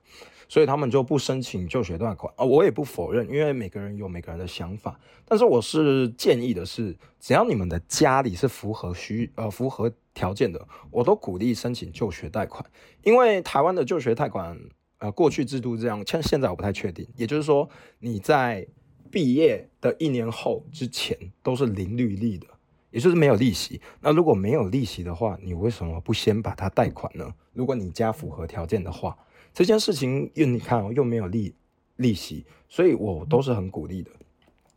[0.47, 2.45] 所以他们就不申请就学贷款啊。
[2.45, 4.97] 我也不否认，因为每个人有每个人的想法。
[5.25, 12.65] 但是我是建议的是，只要你们的家里是符合需呃符合条件的，我都鼓励申请就学贷款，
[13.03, 14.57] 因为台湾的就学贷款。
[14.99, 17.07] 呃，过去制度这样，像现在我不太确定。
[17.15, 18.67] 也就是说，你在
[19.09, 22.45] 毕业的一年后之前都是零利率的，
[22.91, 23.81] 也就是没有利息。
[24.01, 27.33] 那如果没有利息的话，你为什么不先把它贷款呢？
[27.53, 29.17] 如果你家符合条件的话，
[29.53, 31.53] 这件事情又你看又没有利
[31.95, 34.11] 利息，所以我都是很鼓励的，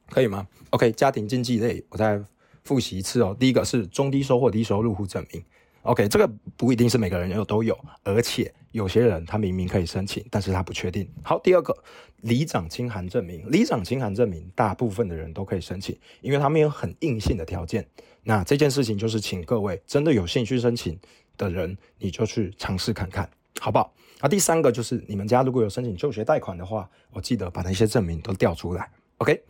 [0.09, 2.23] 可以吗？OK，家庭经济类，我再
[2.63, 3.37] 复习一次哦。
[3.39, 5.43] 第一个是中低收或低收入户证明。
[5.83, 11.09] OK，这个不一定是每个人有都有，而且有些人他明明可以申请，但是他不确定。
[11.23, 11.77] 好，第二个，
[12.21, 17.85] 里长清函证明，里长清函证明，大部分的人都可以申请，因为他们有很硬性的条件。
[18.23, 20.97] 那这件事情就是，请各位真的有兴趣申请
[21.37, 23.93] 的人，你就去尝试看看，好不好？
[24.21, 29.43] 那第三个就是，你们家如果有申请就学贷款的话，我记得把那些证明都调出来，OK。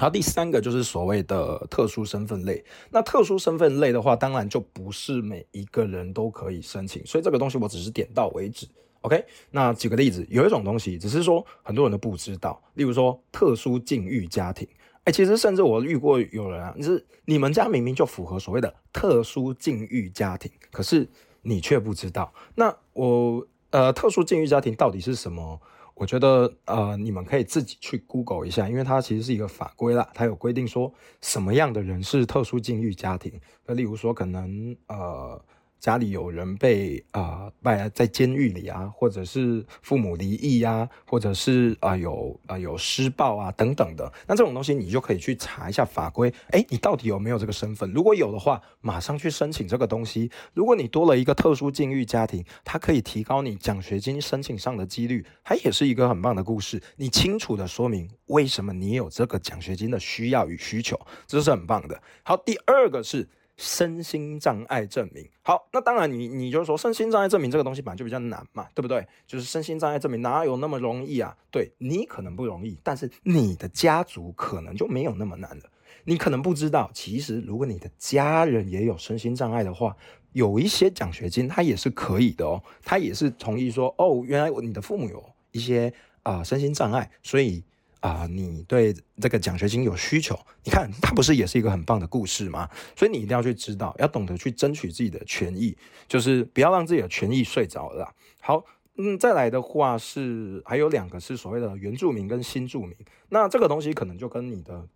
[0.00, 2.64] 好，第三个就是所谓的特殊身份类。
[2.90, 8.68] 那特殊身份类的话，当然就不是每一个人都可以申请，所以这个东西我只是点到为止。
[9.00, 14.68] OK，那举个例子，有一种东西只是说很多人都不知道，例如说特殊境遇家庭。
[15.02, 21.08] 哎，其实甚至我遇过有人啊，就是你们家明明就符合所谓的特殊境遇家庭，可是
[21.42, 22.32] 你却不知道。
[22.54, 25.60] 那我呃，特殊境遇家庭到底是什么？
[25.98, 33.40] 我觉得呃，你们可以自己去 Google 一下，因为它其实是一个法规啦，它有规定说什么样的人是特殊境遇家庭。
[33.66, 35.40] 那例如说，可能呃。
[35.78, 47.92] 家里有人被啊在在监狱里啊，或者是父母离异呀，或者是啊有啊有施暴啊等等的，那这种东西你就可以去查一下法规，哎，你到底有没有这个身份？
[47.92, 50.30] 如果有的话，马上去申请这个东西。
[50.52, 56.82] 如果你多了一个特殊境遇家庭，它可以提高你奖学金申请上的几率，它也是一个很棒的故事。
[56.96, 62.02] 你清楚的说明为什么你有这个奖学金的需要与需求，这是很棒的。
[62.24, 63.28] 好，第二个是。
[63.58, 69.04] 身心障碍证明，好，那当然你你就是说身心障碍证明这个东西本来就比较难嘛，对不对？
[69.26, 71.36] 就是身心障碍证明哪有那么容易啊？
[71.50, 75.64] 对你可能不容易，但是你的家族可能就没有那么难了。
[76.04, 79.96] 你可能不知道，其实如果你的家人也有身心障碍的话，
[80.32, 85.92] 有一些奖学金它也是可以的哦，它也是同意说，哦，原来你的父母有一些
[86.22, 87.64] 啊身心障碍，所以。
[88.00, 90.38] 啊，你对这个奖学金有需求？
[90.64, 92.68] 你看，它不是也是一个很棒的故事吗？
[92.96, 98.14] 所以你一定要去知道，要懂得去争取自己的权益，就是不要让自己的权益睡着了。
[98.40, 98.64] 好，
[98.96, 102.96] 嗯，再来的话是还有两个是所谓的原住民跟新住民，
[103.28, 104.86] 那这个东西可能就跟你的。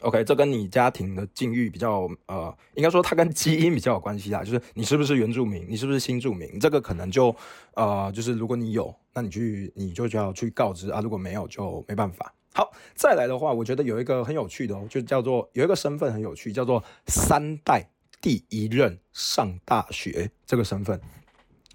[0.00, 4.42] OK，这跟你家庭的境遇比较，呃，应该说它跟基因比较有关系啦。
[4.42, 7.34] 就是你是不是原住民，你是不是新住民，这个可能就，
[7.74, 12.32] 呃，就是如果你有，那你去你就就要去告知啊；如果没有，就没办法。
[12.54, 17.86] 好，再来的话，我觉得有一个很有趣的哦，就叫做有一个身份很有趣，叫做三代
[18.22, 20.98] 第一任上大学这个身份。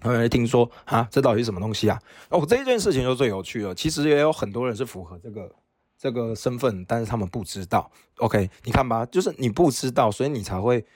[0.00, 1.98] 呃，听说啊，这到底是什么东西啊？
[2.30, 3.74] 哦，这一件事情就最有趣了。
[3.74, 5.50] 其实也有很多人是符合这个。
[6.06, 7.90] 这个身份，但是他们不知道。
[8.18, 10.86] OK，你看吧，就是你不知道，所以你才会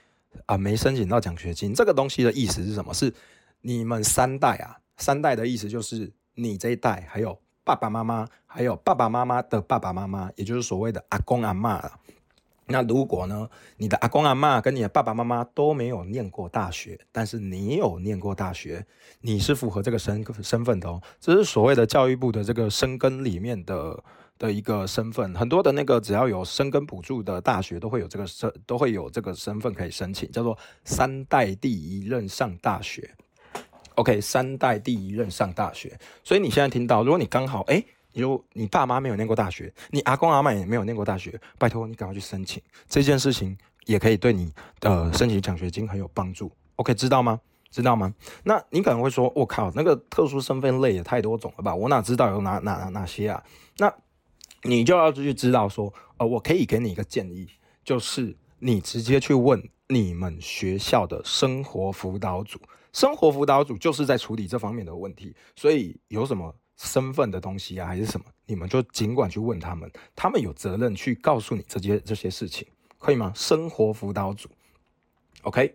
[0.47, 1.75] 啊没申请到奖学金。
[1.75, 2.95] 这个东西的意思是什么？
[2.95, 3.13] 是
[3.63, 11.91] 你们三代啊，三代的意思就是你这一代，还有爸爸妈妈，还有爸爸妈妈的爸爸妈妈，也就是所谓的阿公阿妈。
[12.67, 18.87] 那如果呢，你的阿公阿妈跟你的爸爸妈妈都没有念过大学，但是你有念过大学，
[19.23, 21.03] 你是符合这个身身份的哦。
[21.19, 24.05] 这是所谓的教育部的这个生根里面的。
[24.41, 33.15] 的一个身份，很多的那个只要有生根补助的大学都会有这个身，都会有这个身份可以申请，叫做三代第一任上大学。
[33.97, 35.97] OK，三代第一任上大学。
[36.25, 44.51] 所以你现在听到，如果你刚好哎，有你爸妈没有念过大学，你阿公阿妈也没有念过大学，拜托你赶快去申请这件事情，也可以对你
[44.81, 46.51] 的申请奖学金很有帮助。
[46.77, 47.39] OK，知道吗？
[47.71, 48.15] 知道吗？
[48.45, 51.75] 那你可能会说，我靠，那个特殊身份类也太多种了吧？
[51.75, 53.45] 我哪知道有哪哪哪哪些啊？
[53.77, 53.93] 那
[54.63, 57.49] 你就要去知道说，呃，我可以给你一个建议，
[57.83, 62.61] 就是你直接去问你们学校的生活辅导组，
[62.93, 72.69] 生活辅导组就是在处理这方面的问题，所以有什么身份的东西啊，还是什么，你们就尽管去问他们，他们有责任去告诉你这些这些事情，
[72.99, 73.33] 可以吗？
[73.35, 74.49] 生活辅导组
[75.43, 75.75] ，OK，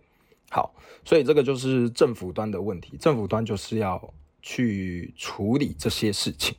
[0.51, 6.55] 好，所以这个就是政府端的问题，政府端就是要去处理这些事情，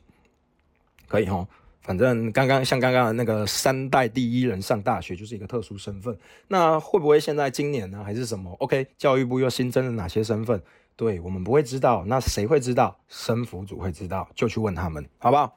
[1.07, 1.47] 可以哈。
[1.87, 6.17] 反正刚刚像刚刚的那个三代第一人上大学就是一个特殊身份，
[6.49, 10.61] 那会不会现在今年呢还是什么？OK，教育部又新增了哪些身份？
[10.97, 12.99] 对我们不会知道，那谁会知道？
[13.07, 15.55] 生辅组会知道，就去问他们，好不好？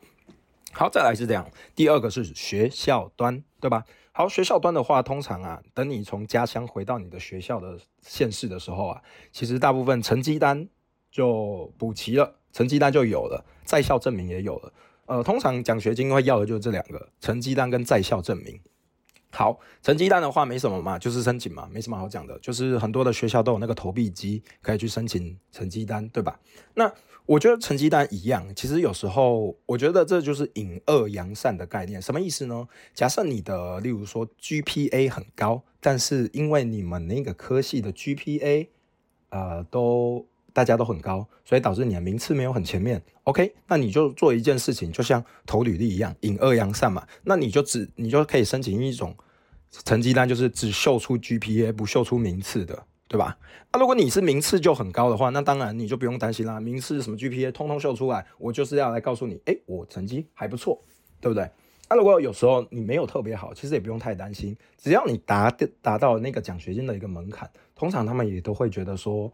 [0.71, 3.85] 好，再来是这样，第二个是学校端，对吧？
[4.13, 10.69] 好，学校端的话，通常啊，等你从家乡回到你的学校的县市的时候啊，其实大部分成绩单
[11.11, 14.73] 就补齐了，成绩单就有了，在校证明也有了。
[15.11, 18.61] 呃，通常奖学金会要的就是这两个成绩单跟在校证明。
[19.33, 22.39] 好，成绩单的话没什么嘛，就是申请嘛，没什么好讲的。
[22.39, 26.39] 就是很多的学校都有那个投币机，可以去申请成绩单，对吧？
[26.75, 26.93] 那
[27.27, 32.01] 我觉得成绩单一样，其实有时候我觉得这就是引恶扬善的概念。
[32.01, 32.69] 什么意思呢？
[32.95, 38.69] 假设你的，例如说 GPA 很高，但是因为你们那个科系的 GPA
[39.31, 43.03] 呃都大家都很高，所以导致你的名次没有很前面。
[43.25, 47.07] OK，那你就做一件事情，就像投履历一样，引恶扬善嘛。
[47.25, 49.15] 那你就只你就可以申请一种
[49.71, 52.85] 成绩单，就是只秀出 GPA 不秀出名次的。
[53.09, 53.37] 对吧？
[53.73, 56.61] 啊，如果你是名次就很高的话，那当然你就不用担心啦。
[56.61, 60.81] 名次什么 GPA 通通秀出来，我就是要来告诉你，哎，我成绩还不错，
[61.21, 61.51] 对不对？
[61.89, 65.51] 那如果有时候你没有特别好，其实也不用太担心，只要你达
[65.83, 69.33] 达到那个奖学金的一个门槛，通常他们也都会觉得说，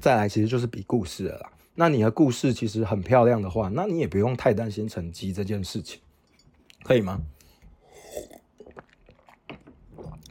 [0.00, 1.52] 再来其实就是比故事了啦。
[1.74, 6.00] 那你的故事其实很漂亮的话，那你也不用太担心成绩这件事情，
[6.82, 7.20] 可以吗？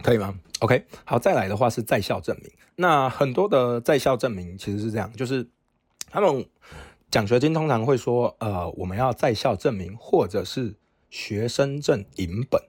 [0.04, 2.52] 可以吗？OK，好，再来的话是在校证明。
[2.76, 5.48] 那很多的在校证明其实是这样，就是
[6.10, 6.46] 他们
[7.12, 10.76] 奖学金通常会说，呃，我们要在校证明或者是
[11.10, 12.62] 学生证影本。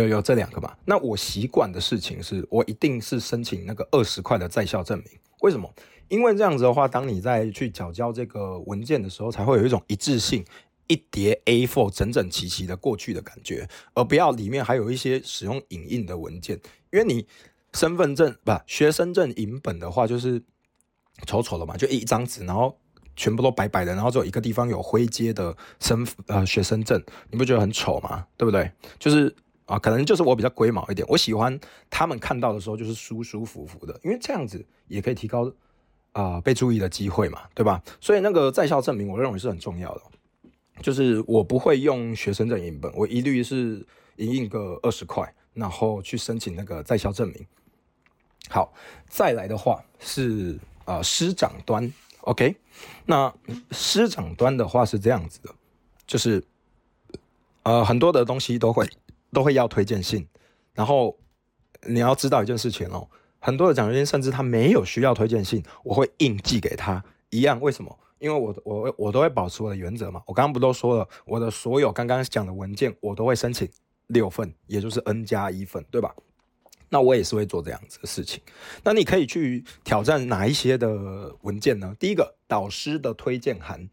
[0.00, 0.74] 有，有这两个嘛？
[0.84, 5.06] 那我习惯的事情是我一定是申请那个二十块的在校证明。
[5.40, 5.72] 为什么？
[6.08, 10.44] 因为这样子的话，当你在去缴交这个文件的时候，才会有一种一致性。
[10.88, 16.60] 一叠 A4 整整齐齐的过去的感觉，而不要里面还有一些使用影印的文件，
[16.92, 17.26] 因为你
[17.72, 20.40] 身份证不学生证影本的话，就是
[21.26, 22.78] 丑丑的嘛，就一张纸，然后
[23.16, 28.24] 全部都白白的，然后只有一个地方有灰阶的身呃学生证，你不觉得很丑吗？
[28.36, 28.70] 对不对？
[29.00, 29.34] 就是
[29.66, 35.52] 啊，可能就是我比较龟毛一点，我喜欢他们看到的时候就是舒舒服服的，因为这样子也可以提高
[36.12, 37.82] 啊被注意的机会嘛，对吧？
[38.00, 40.02] 所以那个在校证明，我认为是很重要的。
[40.82, 43.84] 就是我不会用学生证影本，我一律是
[44.16, 47.46] 印印个二十块，然后去申请那个在校证明。
[48.50, 48.72] 好，
[49.08, 52.54] 再来的话是啊师长端，OK，
[53.06, 53.34] 那
[53.70, 55.54] 师长端的话是这样子的，
[56.06, 56.44] 就是
[57.62, 58.86] 呃很多的东西都会
[59.32, 60.26] 都会要推荐信，
[60.74, 61.18] 然后
[61.86, 63.08] 你要知道一件事情哦，
[63.38, 67.98] 很多的奖学金甚至他没有需要推荐信，我会硬寄给他一样，为什么？
[68.18, 73.68] 因为我我我都会保持我的原则嘛，我刚刚不都说了，我的所有刚刚讲的文件我都会申请
[74.06, 76.14] 六份，也就是 N 加一份，对吧？
[76.88, 78.40] 那我也是会做这样子的事情。
[78.82, 81.94] 那你可以去挑战哪一些的文件呢？
[81.98, 83.88] 第一个，导师的推荐函。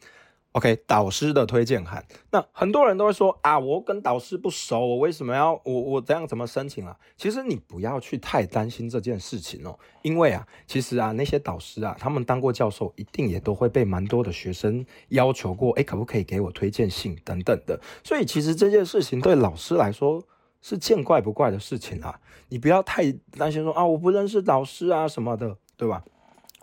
[0.54, 6.96] OK，导师的推荐函，那很多人都会说啊，我跟导师不熟，我为什么要我我这样怎么申请啊？
[7.18, 17.80] 其实你不要去太担心这件事情哦，因为啊，其实啊，那些导师啊，他们当过教授，一定也都会被蛮多的学生要求过，哎，可不可以给我推荐信等等的。
[18.04, 20.24] 所以其实这件事情对老师来说
[20.62, 26.04] 是见怪不怪的事情啊，你不要太担心说啊，我不认识导师啊什么的，对吧？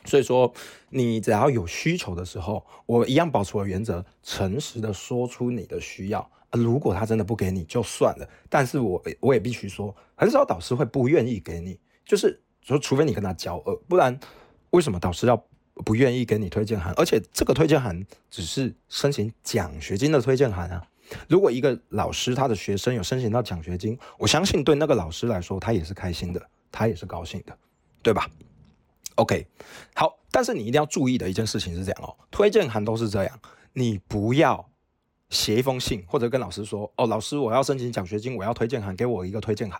[0.05, 0.53] 所以说，
[0.89, 6.31] 你只要有需求的时候，我一样保持我的原则，诚实的说出你的需要。
[6.53, 8.29] 如果他真的不给你，就算了。
[8.49, 14.19] 但是我我也必须说，很少导师会不愿意给你，就是说，除非你跟他交恶，不然
[14.71, 15.45] 为什么导师要
[15.85, 16.93] 不愿意给你推荐函？
[16.97, 20.85] 而且这个推荐函只是申请奖学金的推荐函啊。
[21.29, 27.57] 如果一个老师他的学生有申请到奖学金，我相信对那个老师来说，他也是开心的，他也是高兴的，
[28.03, 28.29] 对吧
[29.21, 29.47] ？OK，
[29.95, 33.41] 好，但是你一定要注意的一件事情是这样哦，推荐函都是这样，
[33.75, 34.71] 你不要
[35.29, 39.79] 写一封信或者跟老师说，哦，老师我要申请奖学金，我要推荐函，给我一个推荐函，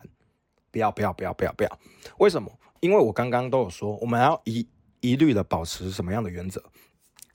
[0.71, 1.79] 不要不要不要不要不要，
[2.19, 2.53] 为什么？
[2.81, 4.69] 因为我刚刚都有说，我们要一
[5.01, 6.63] 一律的保持什么样的原则？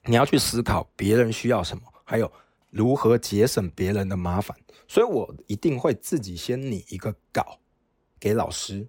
[0.03, 2.31] 你要去思考别人需要什么，还有
[2.69, 4.55] 如何节省别人的麻烦，
[4.87, 7.57] 所以我一定会自己先拟一个稿
[8.19, 8.87] 给老师。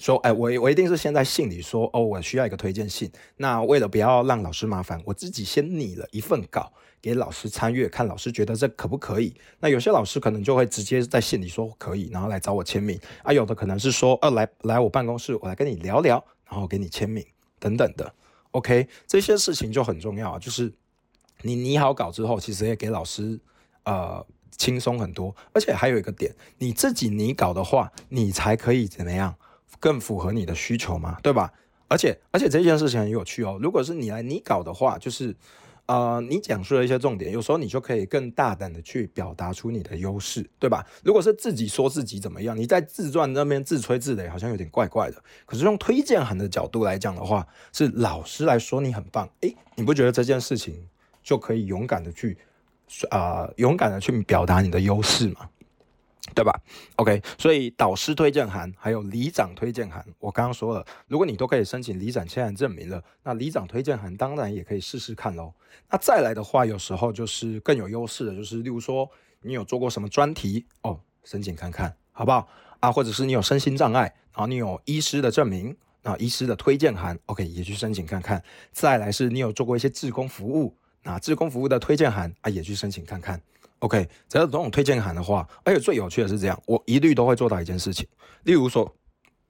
[0.00, 3.12] 说，哎，我我一定是先在信里说，哦，我需要一个推荐信。
[3.36, 9.34] 那为了不要让老师麻烦，我自己先拟了一份稿给老师参阅，看老师觉得这可不可以。
[9.58, 12.98] 那有些老师可能就会直接在信里说可以，然后来找我签名。
[13.22, 17.22] 啊，有的可能是说，呃，来来我办公室，我来跟你聊聊，然后给你签名
[17.58, 18.10] 等等的。
[18.52, 20.72] OK，这些事情就很重要啊，就是
[21.42, 23.38] 你拟好稿之后，其实也给老师
[23.84, 25.36] 呃轻松很多。
[25.52, 29.34] 而且还有一个点，你自己拟稿的话，你才可以怎么样？
[29.78, 31.52] 更符合你的需求嘛，对吧？
[31.88, 33.58] 而且而且这件事情很有趣哦。
[33.60, 35.34] 如果是你来你搞的话，就是
[35.86, 40.86] 呃，你讲述了一些重点，有时候你就可以更大胆的去表达出你的优势，对吧？
[41.02, 45.20] 如果是自己说自己怎么样，你在自传那边自吹自擂，好像有点怪怪的。
[45.44, 50.86] 可是用推荐函的角度来讲的话，是老师来说你很棒，诶，你不觉得这件事情
[51.24, 52.38] 就可以勇敢的去
[53.08, 55.48] 啊，勇敢的去表达你的优势吗？
[56.34, 56.52] 对吧
[56.96, 65.52] ？OK，所以导师推荐函还有里长推荐函，我刚刚说了，如果你都可以申请里长签函证明了，那里长推荐函当然也可以试试看喽。
[65.90, 69.10] 那再来的话，有时候就是更有优势的，就是例如说
[69.42, 72.48] 你有做过什么专题哦，申请看看好不好
[72.80, 72.92] 啊？
[72.92, 74.02] 或者是你有身心障碍，
[74.32, 78.42] 然后你有医师的证明，那医师的推荐函，OK 也去申请看看。
[78.72, 83.40] 再来是你有做过一些志工服务，那志工服务的推荐函啊，也去申请看看。
[83.80, 88.06] OK，只要这种推荐函的话，而且最有趣的是这样，我一律都会做到一件事情，
[88.44, 88.90] 例如说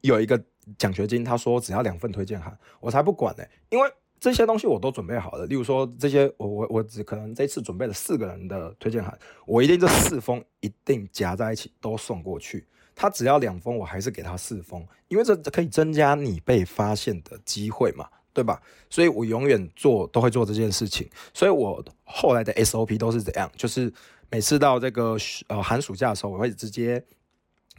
[0.01, 0.43] 有一个
[0.79, 5.47] 奖学金，他说只要两份推荐函，我才不管呢，因为这些东西我都准备好了。
[5.47, 12.67] 例如说这些，我我我只可能这次准备了四个人的推荐函，我一定这四封一定夹在一起都送过去。
[12.95, 18.07] 他只要两封，我还是给他四封，因为这可以增加你被发现的机会嘛。
[18.33, 18.61] 对吧？
[18.89, 23.51] 所以我永远做都会做这件事情，所以我后来的 SOP 都是怎样？
[23.57, 23.93] 就是
[24.31, 25.17] 每次到这个
[25.49, 27.03] 呃寒暑假的时候，我会直接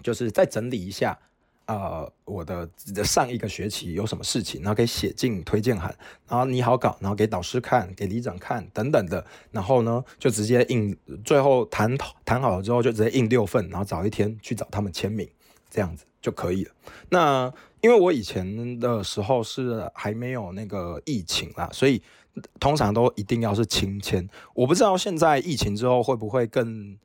[0.04, 1.18] 就是再整理一下，
[1.66, 2.70] 呃，我的
[3.04, 5.96] 上一个学期有什么事情，然后可以写进推荐函，
[6.28, 15.30] 然后拟好稿，然后给导师看，给里长看等等的，然后呢就直接印，最后谈谈好了之后就直接印六份，然后早一天去找他们签名，
[15.72, 16.72] 这样子就可以了。
[17.10, 17.52] 那
[17.82, 22.00] 因为我以前的时候是还没有那个疫情啦，所以
[22.60, 24.30] 通常都一定要是亲签。
[24.54, 26.96] 我不知道现在疫情之后会不会更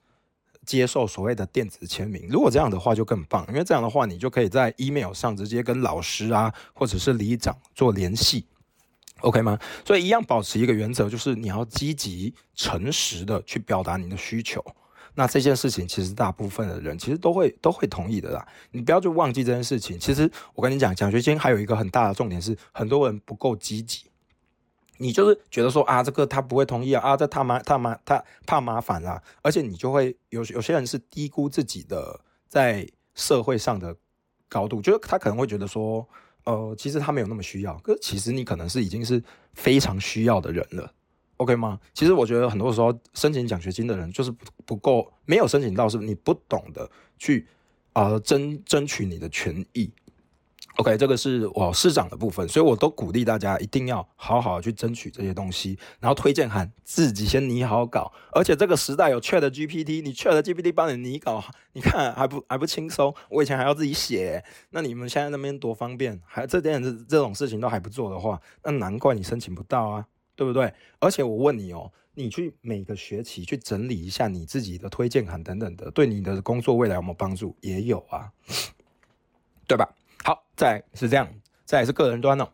[0.67, 2.27] 接受所谓的电子签名。
[2.29, 8.45] 如果这样的话就更棒，因为这样的话你就可以在 email 上直接跟老师啊或者是里长做联系
[9.21, 9.59] ，OK 吗？
[9.85, 14.63] 所以一样保持一个原则，就是你要积极诚实的去表达你的需求。
[15.19, 19.99] 那这件事情其实大部分的人其实都会都会同意的啦，你不要去忘记这件事情。
[19.99, 24.05] 其实我跟你讲，奖学金还有一个很大的重点是，很多人不够积极。
[24.99, 33.97] 你就是觉得说啊，这个他不会同意啊，啊，这他麻他麻他怕麻烦啦，而且你就会有有些人是低估自己的在社会上的
[34.49, 36.07] 高度，就是他可能会觉得说，
[36.45, 39.23] 呃，其实他没有那么需要，可是其实你可能是已经是
[39.55, 40.93] 非常需要的人了。
[41.39, 41.79] OK 吗？
[41.93, 47.47] 其实我觉得很多时候申请奖学金的人就是不不够，没有申请到，是你不懂得去
[47.93, 49.93] 啊争争取你的权益。
[50.77, 58.13] OK，这个是我市长的部分，所以我都鼓励大家一定要好好去争取这些东西，然后推荐函自己先拟好稿。
[58.31, 63.15] 而且这个时代有 Chat GPT，你 Chat GPT 帮你拟稿，你看还不还不轻松？
[63.31, 70.07] 我以前还要自己写，那你们现在那边多方便，还这点这种事情都还不做的话，那难怪你申请不到啊。
[70.37, 70.73] 对不对？
[71.01, 77.57] 而且我问你哦，你去每个学期去整理一下你自己的推荐函等等的，对你的工作未来有没有帮助？
[77.61, 78.31] 也有啊，
[79.67, 79.93] 对吧？
[80.23, 81.29] 好，再是这样，
[81.65, 82.49] 再是个人端哦。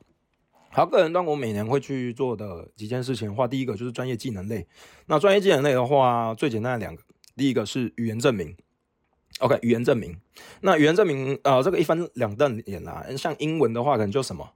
[0.71, 4.67] 好，个人端我每年会去做的几件事情的话，第一个就是专业技能类。
[5.07, 7.03] 那专业技能类的话，最简单的两个，
[7.37, 8.57] 第一个是语言证明。
[9.41, 10.19] OK，语言证明。
[10.61, 13.05] 那语言证明，呃，这个一分两瞪眼啊。
[13.17, 14.51] 像英文的话，可能就什么，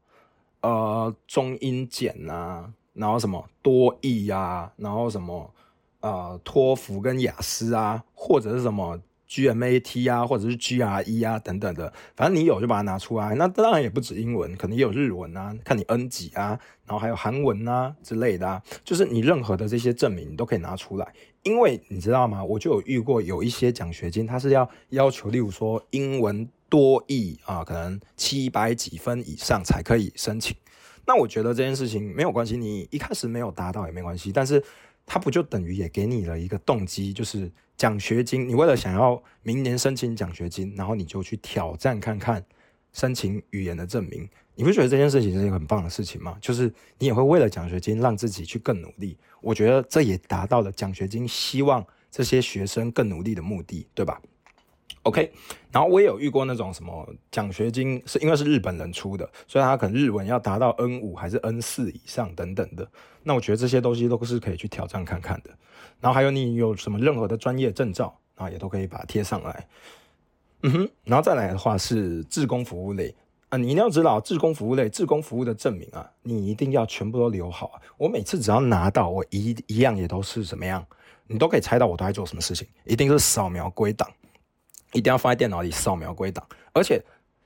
[0.63, 2.73] 呃，中英简呐。
[2.97, 5.55] 然后什么多义呀，然后什么
[6.01, 13.35] 呃托福跟雅思啊，或者是什么 GMAT 啊，或者是 GRE 啊等等的，反正你有就把它拿出来。
[13.35, 21.13] 那当然也不止英文，可能也有日文啊，看你 N 几啊，然后还有韩文啊之类的啊，就是你任何的这些证明你都可以拿出来。
[21.43, 22.43] 因为你知道吗？
[22.43, 30.57] 我就有遇过有一些奖学金，它是要要求，例如说英文多译啊，可能七百几分以上才可以申请。
[31.07, 34.63] 那我觉得这件事情没有关系，你一开始没有达到也没关系，但是
[35.07, 38.49] 它不就等于也给你了一个动机，就是奖学金。
[38.49, 42.45] 你为了想要明年申请奖学金，然后你就去挑战看看
[42.93, 46.37] 申请语言的证明，你不觉得这件事情是一个很棒的事情吗？
[46.41, 49.17] 就是你也会为了奖学金让自己去更努力。
[49.41, 54.21] 我觉得这也达到了奖学金希望这些学生更努力的目的，对吧
[55.07, 55.33] ？OK，
[55.71, 62.87] 然后我也有遇过那种什么奖学金，是因为是日本人出的，所以他可能日文要达到 N 五还是 N 四以上等等的。
[63.23, 65.51] 那我觉得这些东西都是可以去挑战看看的。
[66.01, 69.69] 然后还有你有什么任何的专业证照，啊，也都可以把它贴上来。
[70.63, 73.15] 嗯哼，然后再来的话是志工服务类
[73.51, 77.81] 啊，你一定要知道志工服务类，志工服务的证明啊，你一定要全部都留好。
[77.97, 80.85] 我每次只要拿到，我一一样也都是怎么样，
[81.29, 84.11] 你都可以猜到我都在做什么事情，一定是扫描归档。
[84.97, 87.01] 一定要放在电脑里扫描归档，而且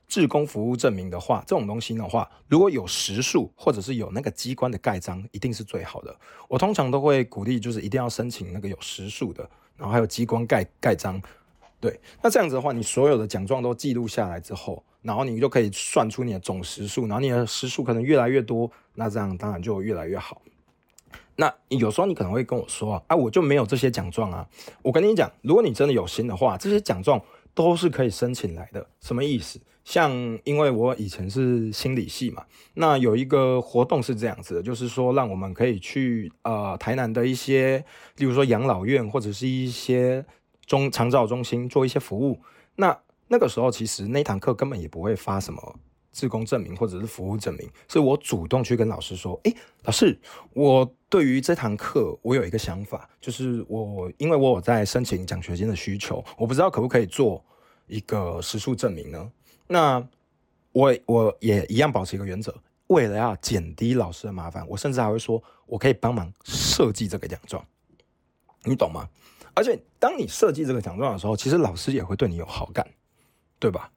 [0.07, 6.15] 志工服务证明的话，这种东西的话，如果有实数或者是有那个机关的盖章，一定是最好的。
[6.47, 9.47] 我通常都会鼓励，就是一定要申请那个有实数的，
[9.77, 11.21] 然后还有机关盖盖章。
[11.79, 20.41] 对，那这样子的话，你所有的奖状都记录下来之后，然后你就可以算出你的总时数，然后你的时数可能越来越多，那这样当然就越来越好。
[21.37, 24.47] 那有时候你可能会跟我说啊，我就没有这些奖状啊。
[24.83, 27.19] 我跟你讲，如果你真的有心的话，这些奖状
[27.53, 28.85] 都是可以申请来的。
[28.99, 29.59] 什么意思？
[29.83, 30.11] 像
[30.43, 32.45] 因为我以前是心理系嘛，
[32.75, 37.83] 那有一个活动是这样子的，就是说让我们可以去呃台南的一些，
[38.17, 40.23] 例如说养老院或者是一些
[40.67, 42.39] 中长照中心做一些服务。
[42.75, 42.95] 那
[43.27, 45.79] 那个时候其实那堂课根本也不会发什么
[46.11, 50.19] 自工证明或者是服务证明，所以我主动去跟老师说，诶，老师，
[50.53, 57.43] 我对于这堂课我有一个想法，就是我因为我有在申请奖学金的需求，我不知道可不可以做
[57.87, 59.31] 一个实数证明呢？
[59.67, 60.05] 那
[60.73, 62.53] 我我也一样保持一个原则，
[62.87, 67.65] 为了要减低老师的麻烦，我甚至还会说，我可以帮忙设计这个奖状，
[68.65, 69.07] 你懂吗？
[69.53, 72.85] 而且当你设计这个奖状的时候，其实老师也会对你有好感，
[73.59, 73.89] 对吧？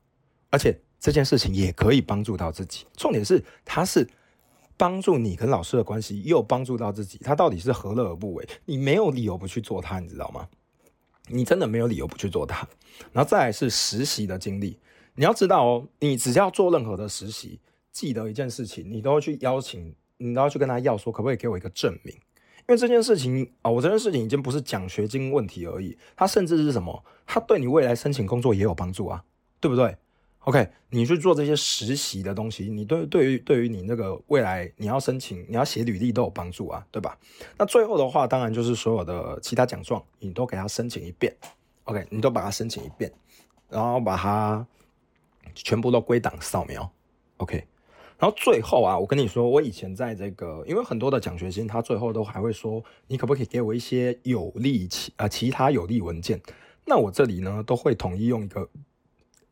[0.51, 0.81] 而且。
[1.05, 4.09] 这件事情也可以帮助到自己，重点是它是
[4.75, 8.49] 帮助你跟老师的关系，又帮助到自己，他到底是何乐而不为？
[8.65, 10.49] 你没有理由不去做他，你知道吗？
[11.29, 12.67] 你真的没有理由不去做他。
[13.13, 14.79] 然后再来是实习的经历，
[15.17, 17.61] 你要知道哦，你只要做任何的实习，
[17.93, 22.15] 记得一件事情，你都要去邀请，你都要去跟他要说，可不可以给我一个证明？
[22.15, 27.05] 因为这件事情啊，我这件事情已经不是奖学金问题而已，它甚至是什么？
[27.27, 29.23] 它对你未来申请工作也有帮助啊，
[29.61, 29.95] 对不对
[30.45, 37.19] ？OK，你去做这些实习的东西，你对对于对于你那个未来你要申请、你要写履历都有帮助啊，对吧？
[37.59, 41.35] 那最后的话，当然就是所有的其他奖状，你都给他申请一遍。
[41.85, 43.13] OK，你都把它申请一遍，
[43.69, 44.67] 然后把它
[45.55, 46.91] 全部都归档扫描。
[47.39, 47.57] OK，
[48.19, 56.41] 然后最后啊，我跟你说，我以前在这个，因为很多的奖学金，他最后都还会说，你可不可以给我一些有利其啊其他有利文件？
[56.87, 58.69] 那我这里呢，都会统一用一个。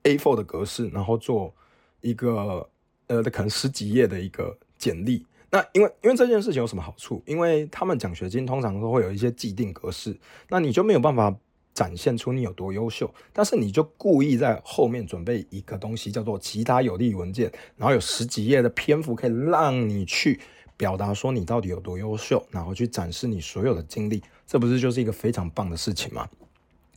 [0.05, 1.55] A4 的格式，然后做
[2.01, 2.69] 一个
[3.07, 5.27] 呃，可能十几页的一个简历。
[5.51, 7.23] 那因为因为这件事情有什么好处？
[7.27, 11.35] 因为他们奖学金通常都会有一些既定格式，那你就没有办法
[11.75, 13.13] 展现出你有多优秀。
[13.35, 20.41] 但是你就故意在后面准备一个东西，叫做其他有利文件，然后有十几页的篇幅，可以让你去
[20.79, 24.23] 表达说你到底有多优秀，然后去展示你所有的经历。
[24.47, 26.27] 这不是就是一个非常棒的事情吗？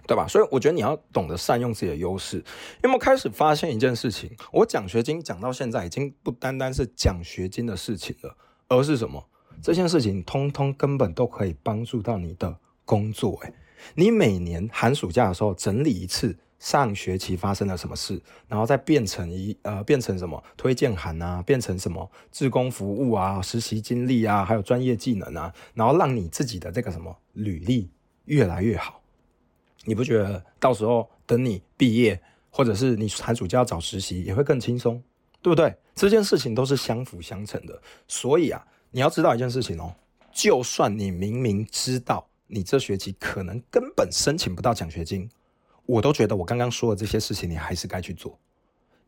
[0.08, 0.28] 对吧？
[0.28, 2.44] 所以我觉得你要懂得善用自己的优势。
[2.84, 4.30] 因为开始发现一件事情？
[4.52, 8.36] 我奖学金讲到现在，已经不单单是奖学金的事情了，
[8.68, 9.24] 而是什么？
[9.62, 13.40] 这件事情通通根本都可以帮助到你的工作。
[13.44, 13.54] 诶，
[13.96, 27.90] 你每年寒暑假的时候整理一次上学期发生了什么事，然后再变成一呃变成什么推荐函啊，变成什么志工服务啊、实习经历啊，还有专业技能啊，然后让你自己的这个什么履历
[28.26, 29.02] 越来越好。
[29.86, 35.02] 你不觉得到时候等你毕业，或者是你寒暑假找实习，也会更轻松，
[35.42, 35.76] 对不对？
[35.94, 37.82] 这件事情都是相辅相成的。
[38.08, 39.96] 所以啊，你要知道一件事情哦，
[40.32, 45.30] 就算你明明知道你这学期可能根本申请不到奖学金，
[45.86, 48.38] 我都觉得我刚刚说的这些事情，你还是该去做，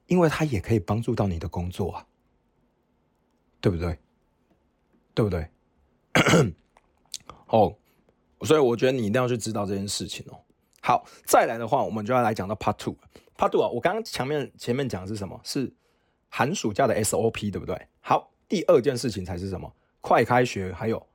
[0.05, 2.05] 因为它也可以帮助到你的工作啊，
[3.59, 3.97] 对不对？
[5.13, 5.47] 对不对？
[7.47, 7.75] 哦，
[8.41, 10.39] 所以我觉得你一定要去知道这件事情哦。
[10.87, 12.95] 好，再来的话，我们就要来讲到 Part Two。
[13.37, 15.37] Part Two 啊，我刚刚前面前面讲的是什么？
[15.43, 15.69] 是
[16.29, 17.77] 寒暑假的 SOP，对不对？
[17.99, 19.69] 好，第二件事情才是什么？
[19.99, 21.05] 快开学，还有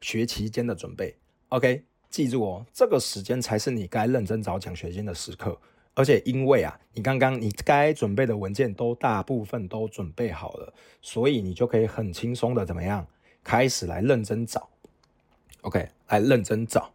[0.00, 1.14] 学期间的准备。
[1.50, 5.60] OK，记住哦，这个时间才是你该认真找奖学金的时刻。
[5.92, 10.72] 而且因为啊，你刚刚你该准备的文件都大部分都准备好了，
[11.02, 13.06] 所以你就可以很轻松的怎么样，
[13.44, 14.70] 开始来认真找。
[15.60, 16.90] OK，来认真找。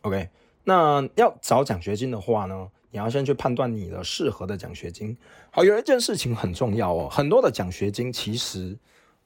[0.00, 0.26] OK。
[0.70, 5.16] 那要找奖学金的话呢，你要先去判断你的适合的奖学金。
[5.50, 8.78] 好，有一件事情很重要哦，很多的奖学金其实，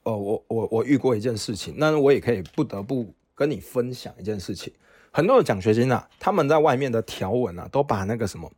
[0.05, 4.73] 呃，我我我遇过一件事情，那我也可以不得不跟你分享一件事情。
[5.13, 8.51] 很多的奖学金啊，他们在外面的条文啊，都把那个什么，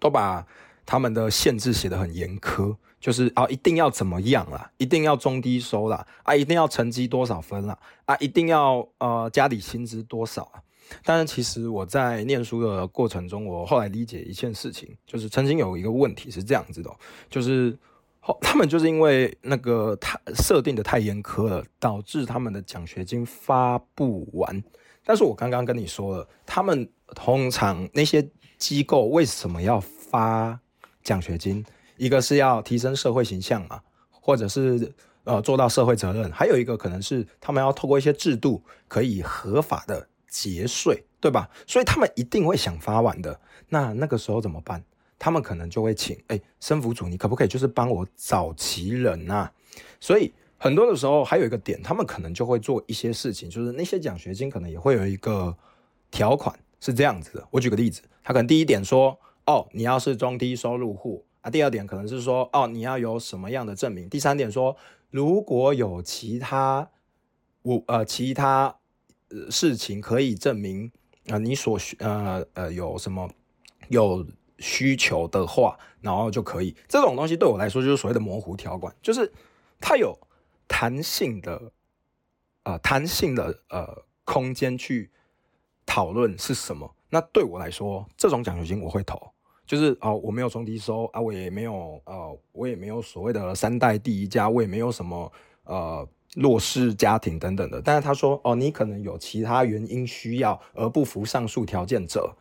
[0.00, 0.46] 都把
[0.86, 10.62] 他们的限制写得很严苛，就是啊，一定要怎么样啦，一定要中低收啦，啊，一定要成绩多少分啦，啊，一定要呃家里薪资多少啊。
[11.04, 16.90] 但是其实我在念书的过程中，我后来理解一件事情，就是曾经有一个问题是这样子的，
[17.28, 17.76] 就是
[18.20, 24.62] 后他们就是因为那个太设定的太严苛了，导致他们的奖学金发不完。
[25.04, 28.28] 但是我刚刚跟你说了，他们通常那些
[28.58, 30.58] 机构为什么要发
[31.02, 31.64] 奖学金？
[31.96, 33.80] 一个是要提升社会形象嘛，
[34.10, 34.92] 或者是
[35.24, 40.08] 呃做到社会责任，还有一个可能是他们要透过一些制度可以合法的。
[40.36, 41.48] 节税，对吧？
[41.66, 43.40] 所以他们一定会想发完的。
[43.70, 44.84] 那那个时候怎么办？
[45.18, 49.50] 他们可能就会请，哎，生福主，你可不可以就是帮我找齐人啊？
[49.98, 55.56] 所以很多的时候还有一个点，他们可能就会做一些事情，就是那些奖学金可能也会有一个
[56.10, 57.48] 条款是这样子的。
[57.50, 64.76] 我举个例子，他可能第一点说，哦，你要是中低收入户啊；第二点可能是说，哦，你要有什么样的证明；第三点说，
[65.10, 66.90] 如果有其他
[67.62, 68.76] 我呃其他。
[69.50, 70.90] 事情可以证明
[71.28, 73.28] 啊，你所需呃呃有什么
[73.88, 74.26] 有
[74.58, 76.74] 需求的话，然后就可以。
[76.88, 79.32] 这种东西对我来说就是所谓的模糊条款，就是
[79.80, 80.16] 它有
[80.68, 81.72] 弹性的，
[82.62, 85.10] 呃，弹性的呃空间去
[85.84, 86.94] 讨论是什么。
[87.10, 89.20] 那对我来说，这种奖学金我会投，
[89.66, 95.30] 就是哦，我没有中低收啊，我也没有呃，我也没有所谓的三代第一家，我也没有什么
[95.64, 97.80] 呃弱势家庭等等的。
[97.82, 102.36] 但是他说哦，你可能有其他原因需要而不符上述条件者。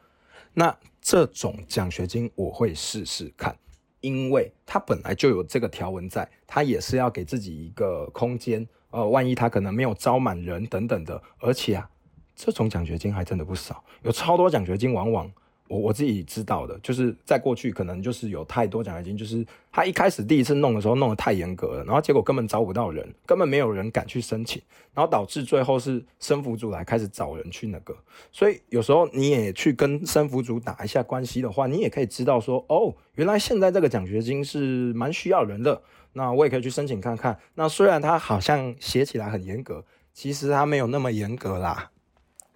[0.53, 3.57] 那这种奖学金我会试试看，
[4.01, 11.89] 因为他本来就有这个条文在，他也是要给自己一个空间，呃，万一他可能没有招满人等等的，而且啊，
[12.35, 15.31] 这种奖学金还真的不少，有超多奖学金往往。
[15.67, 24.61] 我我自己知道的，就是在过去可能就是有太多奖学金，就是他一开始第一次弄的时候弄得太严格了，然后结果根本招不到人，根本没有人敢去申请，
[24.93, 27.97] 然后导致最后是生辅组来开始找人去那个。
[28.31, 35.81] 所以有时候你也去跟生辅组打一下关系的话，你也可以知道说，哦，原来现在这个奖学金是蛮需要人的，
[36.13, 37.39] 那我也可以去申请看看。
[37.55, 41.89] 那虽然它好像写起来很严格，其实它没有那么严格啦，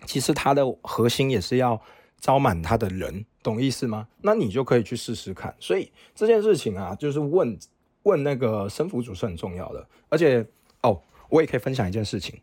[0.05, 1.82] 其实它的核心也是要。
[2.20, 4.07] 招满他的人，懂意思吗？
[4.22, 5.53] 那你就可以去试试看。
[5.59, 7.57] 所以这件事情啊，就是问
[8.03, 9.88] 问那个生辅组是很重要的。
[10.09, 10.45] 而且
[10.82, 12.39] 哦，我也可以分享一件事情，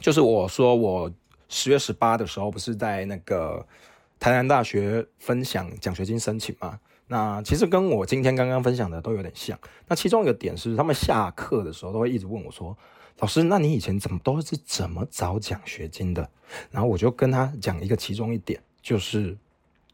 [0.00, 1.12] 就是我说我
[1.48, 3.66] 十月十八的时候不是在那个
[4.18, 6.78] 台南大学分享奖学金申请吗？
[7.08, 9.58] 那其实跟我今天刚刚分享的都有点像。
[9.86, 12.74] 那其中一个点是，他们下课的时候都会一直问我说
[13.20, 16.26] ：“老师，那你以前怎么都是怎么找奖学金的？”
[16.70, 18.58] 然后我就跟他讲一个其中一点。
[18.82, 19.36] 就是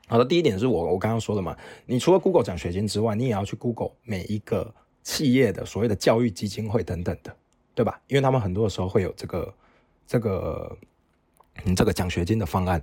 [0.06, 7.36] 好的，第一点是我我刚刚说的嘛，你除了 Google 奖学金之外，你也要去 Google 每一个企业的所谓的教育基金会等等的，
[7.74, 8.00] 对吧？
[8.06, 9.54] 因为他们很多的时候会有这个
[10.06, 10.78] 这个
[11.64, 12.80] 嗯这个奖学金的方案。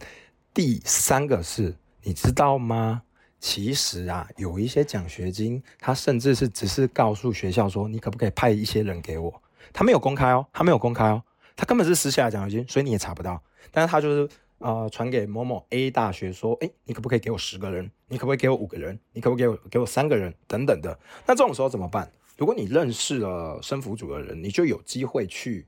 [0.53, 3.01] 第三个是你知道吗？
[3.39, 9.41] 其实啊，有一些奖学金，他甚至是只是告诉学校说，你可不可以派一些人给我？
[9.73, 11.23] 他没有公开哦，他没有公开哦，
[11.55, 13.41] 他根本是私下的奖学金，所以你也查不到。
[13.71, 14.29] 但是他就是。
[14.59, 17.91] 啊，传给某某 A 大学说，哎，你可不可以给我十个人？
[18.07, 18.97] 你可不可以给我五个人？
[19.11, 20.33] 你可不可以给我给我三个人？
[20.47, 20.97] 等等的。
[21.25, 22.11] 那这种时候怎么办？
[22.37, 25.67] 如果你认识了生辅组的人，你就有机会去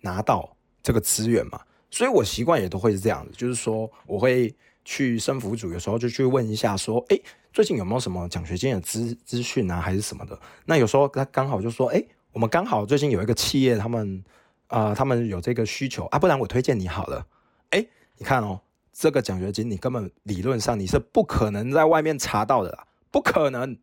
[0.00, 1.60] 拿到这个资源嘛。
[1.90, 4.54] 所以我习惯也都会是这样的，就是说我会
[4.84, 7.18] 去生辅组，有时候就去问一下，说，哎，
[7.52, 10.38] 最近有没有什么奖学金的资资讯啊，还是什么的？
[10.66, 14.24] 那有时候他刚好就说，哎，我们刚好最近有一个企业，他们
[14.66, 17.26] 啊，他们有这个需求啊，不然我推荐你好了，
[17.70, 17.86] 哎。
[18.18, 18.60] 你看哦，
[18.92, 23.76] 这个奖学金你根本理论上你是不可能在外面查到的啦，不可能。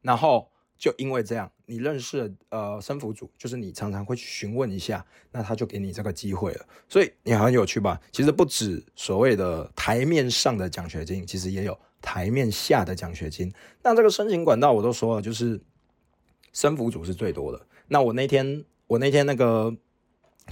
[0.00, 6.64] 然后就因为这样，你认识呃生辅组，就是你常常会去询问一下，那他就给你这个机会了。
[6.88, 8.00] 所以你很有趣吧？
[8.12, 13.52] 其实不止所谓的台面上的奖学金，其实也有台面下的奖学金。
[13.82, 15.60] 那这个申请管道我都说了，就是
[16.52, 17.66] 生辅组是最多的。
[17.88, 19.74] 那我那天我那天那个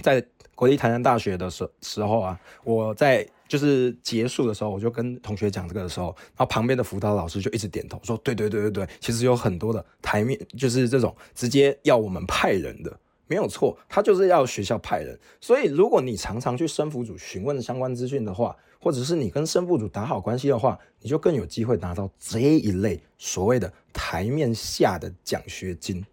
[0.01, 0.25] 在。
[0.55, 15.15] 国立台南大学的时时候啊，我在就是结束的时候，我就跟同学讲这个的时候，然后旁边的辅导老师就一直点头说：“对对对对对，其实有很多的台面就是这种直接要我们派人的，没有错，他就是要学校派人。
[15.39, 26.03] 所以如果你常常去生辅组询问相关资讯的话，或者是你跟生辅组打好关系的话，你就更有机会拿到这一类所谓的台面下的奖学金。”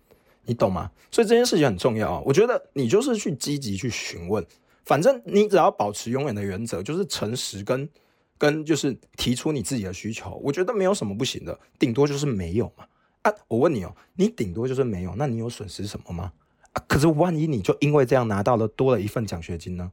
[0.47, 0.90] 你懂吗？
[1.11, 2.22] 所以这件事情很重要啊！
[2.24, 4.45] 我觉得你就是去积极去询问，
[4.84, 7.88] 反正你只要保持永远的原则，就是诚实跟
[8.36, 12.84] 跟就是提出你自己的需求，我觉得没有什么不行的，顶多就是没有嘛。
[13.22, 16.32] 啊，我问你哦，你顶多就是没有，那你有损失什么吗？
[16.72, 19.92] 啊，可是万一你就因为这样拿到了多了一份奖学金呢，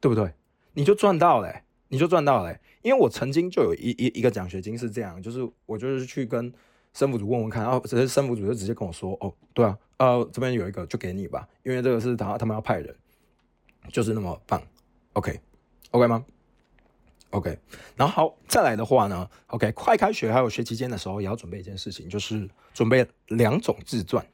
[0.00, 0.32] 对不对？
[0.74, 2.58] 你就赚到了，你就赚到了。
[2.82, 6.52] 因为我曾经就有一一一个奖学金是这样，就是我就是去跟。
[6.92, 12.94] 生辅组问问看，然后这些生辅组就直接跟我说：“哦，对啊，呃，这边有一个，就给你吧，因为这个是他他们要派人，
[13.92, 14.60] 就是那么棒
[15.12, 16.24] ，OK，OK 吗
[17.30, 17.56] ？OK，
[17.94, 24.26] 然后好再来的话呢，OK，快开学还有学期间的时候也要准备一件事情，就是准备两种自传。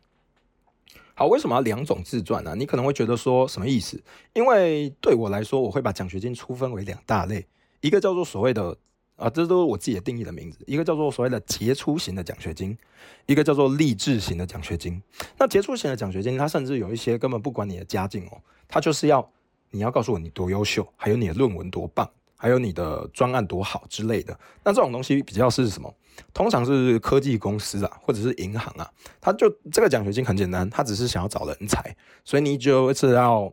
[1.15, 2.55] 好，为什么要两种自传呢？
[2.57, 4.03] 你可能会觉得说什么意思？
[4.33, 7.47] 因为对我来说，我会把奖学金粗分为两大类，
[7.81, 8.77] 一个叫做所谓的。
[9.17, 10.59] 啊，这都是我自己的定义的名字。
[10.67, 12.77] 一个叫做所谓的杰出型的奖学金，
[13.25, 15.03] 一个叫做励志型的奖学金。
[15.39, 18.39] 那杰出型的奖学金，它甚至有一些根本不管你的家境哦，
[18.69, 19.27] 它就是要
[19.71, 24.39] 你要告诉我你多优秀，还有你的论文多棒，还有你的专案多好之类的。
[24.63, 25.93] 那这种东西比较是什么？
[26.35, 28.91] 通常是科技公司啊，或者是银行啊，
[29.21, 33.51] 它就这个奖学金很简单，它只是想要找人才，所以你就是要。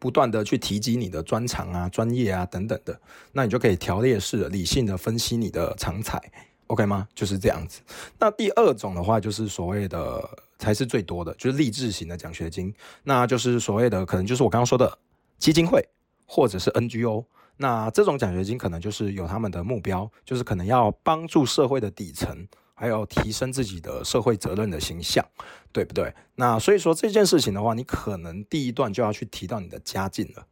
[0.00, 3.00] 不断的去提及你的专长啊、专业啊等等的，
[3.32, 6.20] 那你就可以条列式的、理性的分析你的长才。
[6.68, 7.08] OK 吗？
[7.14, 7.80] 就是这样子。
[8.18, 10.22] 那第二种的话，就是所谓的
[10.58, 12.74] 才是最多的，就是励志型的奖学金，
[13.04, 14.98] 那就是所谓的可能就是我刚刚说的
[15.38, 15.82] 基金会
[16.26, 17.24] 或者是 NGO。
[17.56, 22.46] 那这种奖学金可能就是有他们的目标，就是可能要帮助社会的底层，
[22.78, 25.26] 还有提升自己的社会责任的形象，
[25.72, 26.14] 对不对？
[26.36, 30.46] 那所以说这件事情的话，你可能第一段就要去提到你的家境了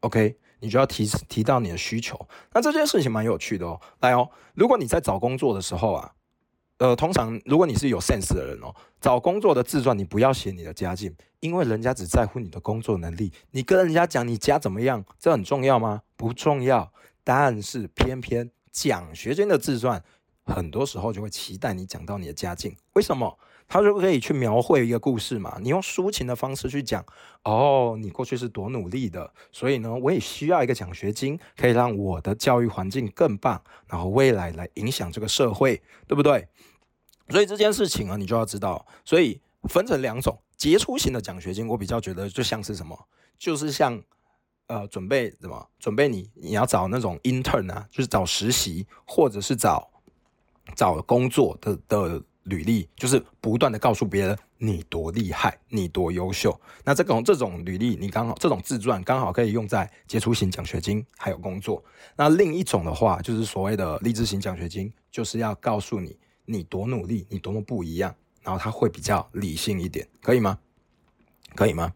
[0.00, 0.36] ，OK？
[0.60, 2.28] 你就要提提到你的需求。
[2.52, 3.80] 那这件事情蛮有趣的哦。
[4.00, 6.12] 来哦，如果你在找工作的时候啊，
[6.76, 13.32] 呃，通常如果你是有 sense 的人哦，找工作的自传你不要写你的家境，因为人家只在乎你的工作能力。
[13.52, 16.02] 你跟人家讲你家怎么样，这很重要吗？
[16.14, 16.92] 不重要，
[17.24, 20.04] 但是偏偏奖学金的自传，
[20.54, 23.38] 很多时候就会期待你讲到你的家境，为什么？
[23.68, 27.04] 他就可以去描绘一个故事嘛，你用抒情的方式去讲，
[27.44, 36.48] 哦，你过去是多努力的，所以呢，我也需要一个奖学金，可以让我的教育环境更棒，然后未来来影响这个社会，对不对？
[37.28, 42.98] 所以这件事情啊，你就要知道，所以分成两种，杰出型的奖学金，我比较觉得就像是什么，
[43.38, 44.02] 就是像。
[44.66, 45.68] 呃，准备什么？
[45.80, 49.90] 准备你你要找那种 intern 啊，就是找实习，或者是找
[50.74, 56.58] 找工作的的履历，就是不断的告诉别人你多厉害，你多优秀。
[56.84, 61.82] 那这种这种履历，你刚好这种自传刚好可以用在杰出型奖学金还有工作。
[62.16, 66.16] 那另一种的话，就是所谓的励志型奖学金，就是要告诉你
[66.46, 70.58] 你多努力，你多么不一样，然后他会比较理性一点，可以吗？
[71.54, 71.92] 可以吗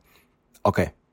[0.62, 1.03] ？OK。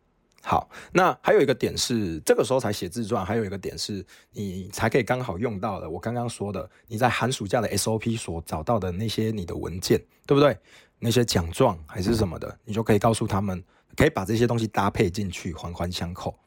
[0.43, 3.25] 好，那还有一个点是，这个时候才写自传。
[3.25, 5.89] 还有一个点是，你才可以刚好用到的。
[5.89, 10.57] 我刚刚说的，你在寒暑假的 SOP 所找到的那些你的文件，对不对？
[10.99, 13.63] 那些奖状还是什么的，你就可以告诉他们，
[13.95, 16.37] 可以把这些东西搭配进去，环环相扣，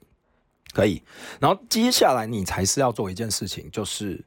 [0.73, 1.03] 可以。
[1.41, 4.25] 然后接下来你才是要做一件事情，就是。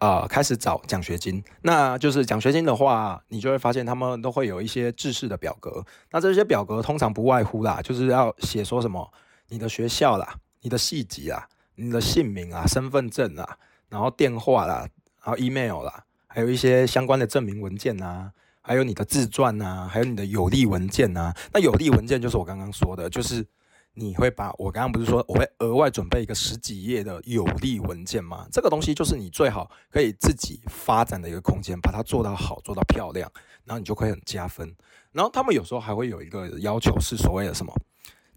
[0.00, 5.84] 啊，开始找奖学金，那就是奖学金的话，你就会发现他们都会有一些制式的表格。
[6.10, 9.12] 那这些表格通常不外乎啦，就是要写说什么
[9.48, 13.58] 你的学校啦、你的系籍啊、你的姓名啊、身份证啊，
[13.90, 14.88] 然后电话啦、
[15.22, 18.32] 然后 email 啦，还有一些相关的证明文件啊，
[18.62, 21.36] 还有你的自传啊，还有你的有利文件啊。
[21.52, 23.46] 那有利文件就是我刚刚说的，就是。
[23.94, 28.46] 你会把我刚刚不是说我会额外准备一个十几页的有利文件吗？
[28.50, 33.30] 这个东西就是你最好可以自己发展的一个空间，把它做到好，做到漂亮，
[33.64, 34.74] 然后你就可以很加分。
[35.12, 37.74] 然后他们有时候还会有一个要求是所谓的什么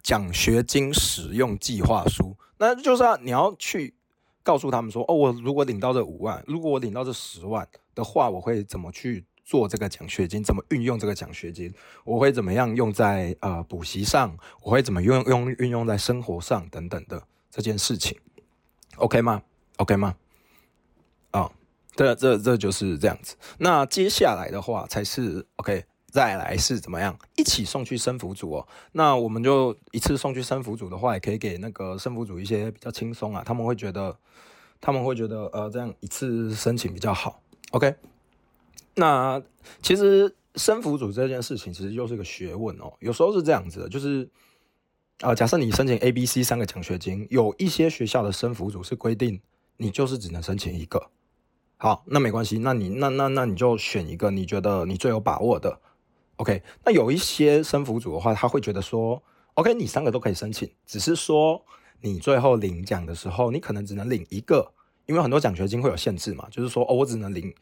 [0.01, 3.93] 奖学金使用计划书，那就是你要去
[4.41, 9.25] 告诉他们说，哦，我如果领到这五万，如果我领到这十万的话，我会怎么去？
[9.43, 11.73] 做这个奖学金怎么运用这个奖学金？
[12.05, 14.37] 我会怎么样用在呃补习上？
[14.61, 17.21] 我会怎么用用运用在生活上等等的
[17.51, 18.17] 这件事情
[18.95, 19.41] ？OK 吗
[19.77, 20.15] ？OK 吗？
[21.31, 21.51] 啊，
[21.95, 23.35] 这这这就是这样子。
[23.57, 28.67] 那接下来的话才是 OK，再来是怎么样一起送去生辅组哦？
[28.93, 34.17] 那我们就一次送去生辅组的话，也可以给那个生辅组一些比较轻松啊，他们会觉得
[34.79, 37.41] 他们会觉得呃这样一次申请比较好。
[37.71, 37.93] OK。
[38.95, 39.41] 那
[39.81, 42.93] 其实生辅组这件事情其实又是个学问哦。
[42.99, 44.29] 有时候是这样子的，就是
[45.21, 49.41] 啊，假设你申请 A、B、C 三个奖学金，有一些学校的生辅组是规定
[49.77, 51.09] 你就是只能申请一个。
[51.77, 55.81] 好，那没关系，那你那那那你就选一个你觉得你最有把握的。
[56.35, 59.21] OK，那有一些生辅组的话，他会觉得说
[59.55, 61.65] ，OK，你三个都可以申请，只是说
[62.01, 64.71] 你最后领奖的时候，你可能只能领一个，
[65.07, 67.53] 因为很多奖学金会有限制嘛，就是说哦，我只能领。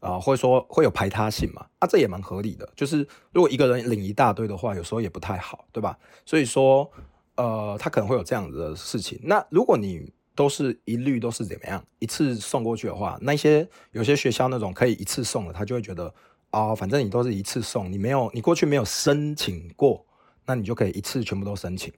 [0.00, 1.66] 啊，或者说会有排他性嘛？
[1.78, 2.66] 啊，这也蛮合理的。
[2.74, 5.98] 就是如果一个人领一大堆的话，有时候也不太好，对吧？
[6.24, 6.90] 所以说，
[7.36, 9.20] 呃，他可能会有这样子的事情。
[9.22, 16.12] 那如果你都是一律都是怎么样一次送过去的话，那些有些学校那种可以一次送的，他就会觉得
[16.48, 20.02] 啊，反正你都是一次送，你没有你过去没有申请过，
[20.46, 21.92] 那你就可以一次全部都申请。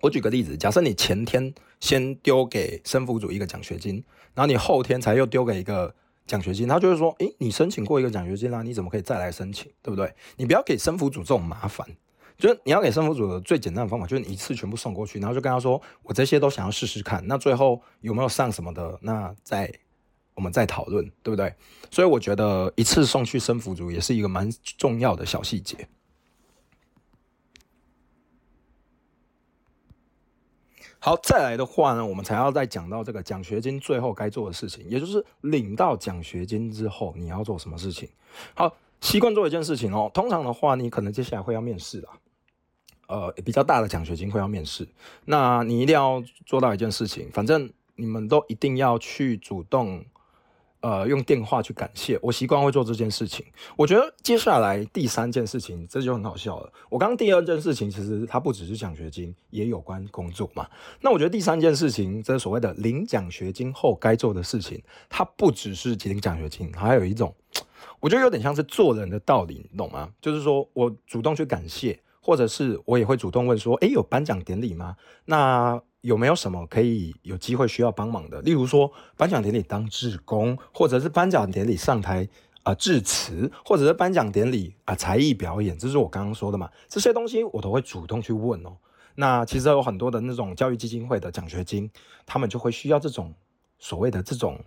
[0.00, 4.02] 我举个例子，假设你前天先丢给生辅组一个奖学金，
[4.34, 5.94] 然后你后天才又丢给一个。
[6.30, 10.14] 奖学金，他就是说，诶，你申请过一个奖学金啦，你怎么可以再来申请，对不对？
[10.36, 11.84] 你不要给生辅组这种麻烦，
[12.38, 19.68] 就是你要给生辅组的最简单的方法，就是你一次全部送过去，然后就跟他说，我这些都想要试试看，那最后有没有上什么的，那再
[20.34, 21.52] 我们再讨论，对不对？
[21.90, 25.76] 所以我觉得一次送去生辅组也是一个蛮重要的小细节。
[31.02, 38.06] 好，再来的话呢，我们才要再讲到这个奖学金最后该做的事情，也就是领到奖学金之后你要做什么事情。
[38.54, 38.70] 好，
[39.00, 40.10] 习惯做一件事情哦。
[40.12, 42.10] 通常的话，你可能接下来会要面试啦，
[43.08, 44.86] 呃，比较大的奖学金会要面试，
[45.24, 50.04] 那你一定要做到一件事情，反正你们都一定要去主动，
[50.80, 53.44] 呃，用电话去感谢，我习惯会做这件事情。
[53.76, 56.72] 我觉得接下来第三件事情，这就很好笑了。
[56.88, 60.66] 我刚刚第二件事情，其实它不只是奖学金，也有关工作嘛。
[61.02, 67.34] 那我觉得第三件事情，这所谓的领奖学金后该做的事情，它不只是领奖学金，还有一种，
[68.00, 70.08] 我觉得有点像是做人的道理，你懂吗？
[70.22, 74.96] 就是说我主动去感谢，或者是我也会主动问说，诶，有颁奖典礼吗？
[75.26, 75.82] 那。
[76.02, 78.40] 有没有什么可以有机会需要帮忙的？
[78.42, 82.28] 例如说颁奖典礼当志工，或者是颁奖典礼上台
[82.62, 86.70] 啊致辞，或者是颁奖典礼啊才艺表演，这是我刚刚说的嘛？
[86.88, 88.76] 这些东西我都会主动去问哦。
[89.16, 91.90] 那其实有很多的那种教育基金会的奖学金，
[92.24, 93.34] 他们就会需要这种
[93.78, 94.58] 所谓的这种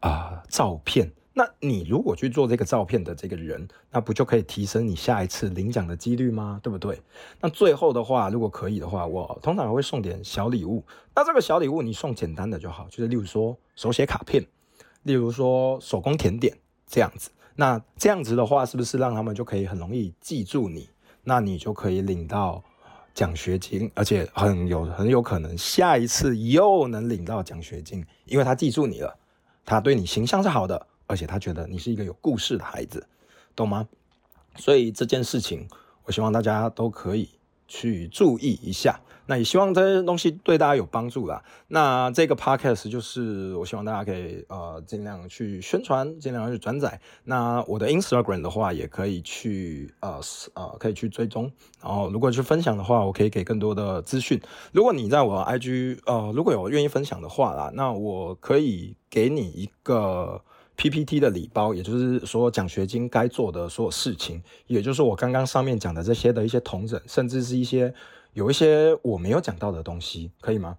[0.00, 1.12] 啊照片。
[1.38, 6.58] 那你如果去做这个照片的这个人，那不就可以提升你下一次领奖的几率吗？
[6.62, 6.98] 对不对？
[7.42, 10.82] 那最后的话，如果可以的话，我通常会送点小礼物。
[11.14, 14.42] 那这个小礼物你送简单的就好，就是例如说手写卡片，
[15.02, 16.56] 例如说手工甜点
[16.86, 17.28] 这样子。
[17.54, 20.88] 那这样子的话，是不是让他们就可以很容易记住你？
[21.22, 22.64] 那你就可以领到
[23.12, 29.14] 奖学金，而且很有很有可能下一次又能领到奖学金，因为他记住你了，
[29.66, 30.86] 他对你形象是好的。
[31.06, 33.06] 而且他觉得你是一个有故事的孩子，
[33.54, 33.88] 懂吗？
[34.56, 35.68] 所以这件事情，
[36.04, 37.28] 我希望大家都可以
[37.68, 39.00] 去注意一下。
[39.28, 41.42] 那也希望这些东西对大家有帮助啦。
[41.66, 47.00] 那这个 podcast 就是我希望大家可以呃尽量去宣传，尽量去转载。
[47.24, 50.20] 那我的 Instagram 的话，也可以去呃
[50.54, 51.50] 呃可以去追踪。
[51.82, 54.40] 然后如果去分享的话，我可以给更多的资讯。
[54.72, 60.40] 如果你在我 IG 呃如果有愿意分享的话啦，那我可以给你一个。
[60.76, 67.92] PPT 的礼包，也就是说奖学金该做的所有事情，也就是我刚刚上面讲的这些的一些同整，甚至是一些
[68.34, 70.76] 有一些我没有讲到的东西，可以吗？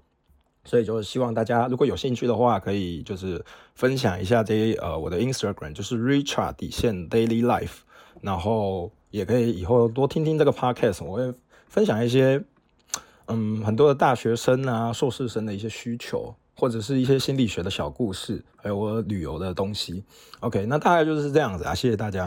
[0.64, 3.44] 所以就是希望大家如果有兴趣的话，可以就是
[3.74, 7.78] 分享一下这呃我的 Instagram，就是 Richard 底线 Daily Life，
[8.22, 11.34] 然后也可以以后多听听这个 Podcast，我会
[11.68, 12.44] 分享一些
[13.28, 16.36] 嗯很多的大学生啊硕士生的一些需求。
[16.58, 20.04] 或者是一些心理学的小故事，还有我旅游的东西。
[20.40, 22.26] OK，那大概就是这样子啊，谢谢大家。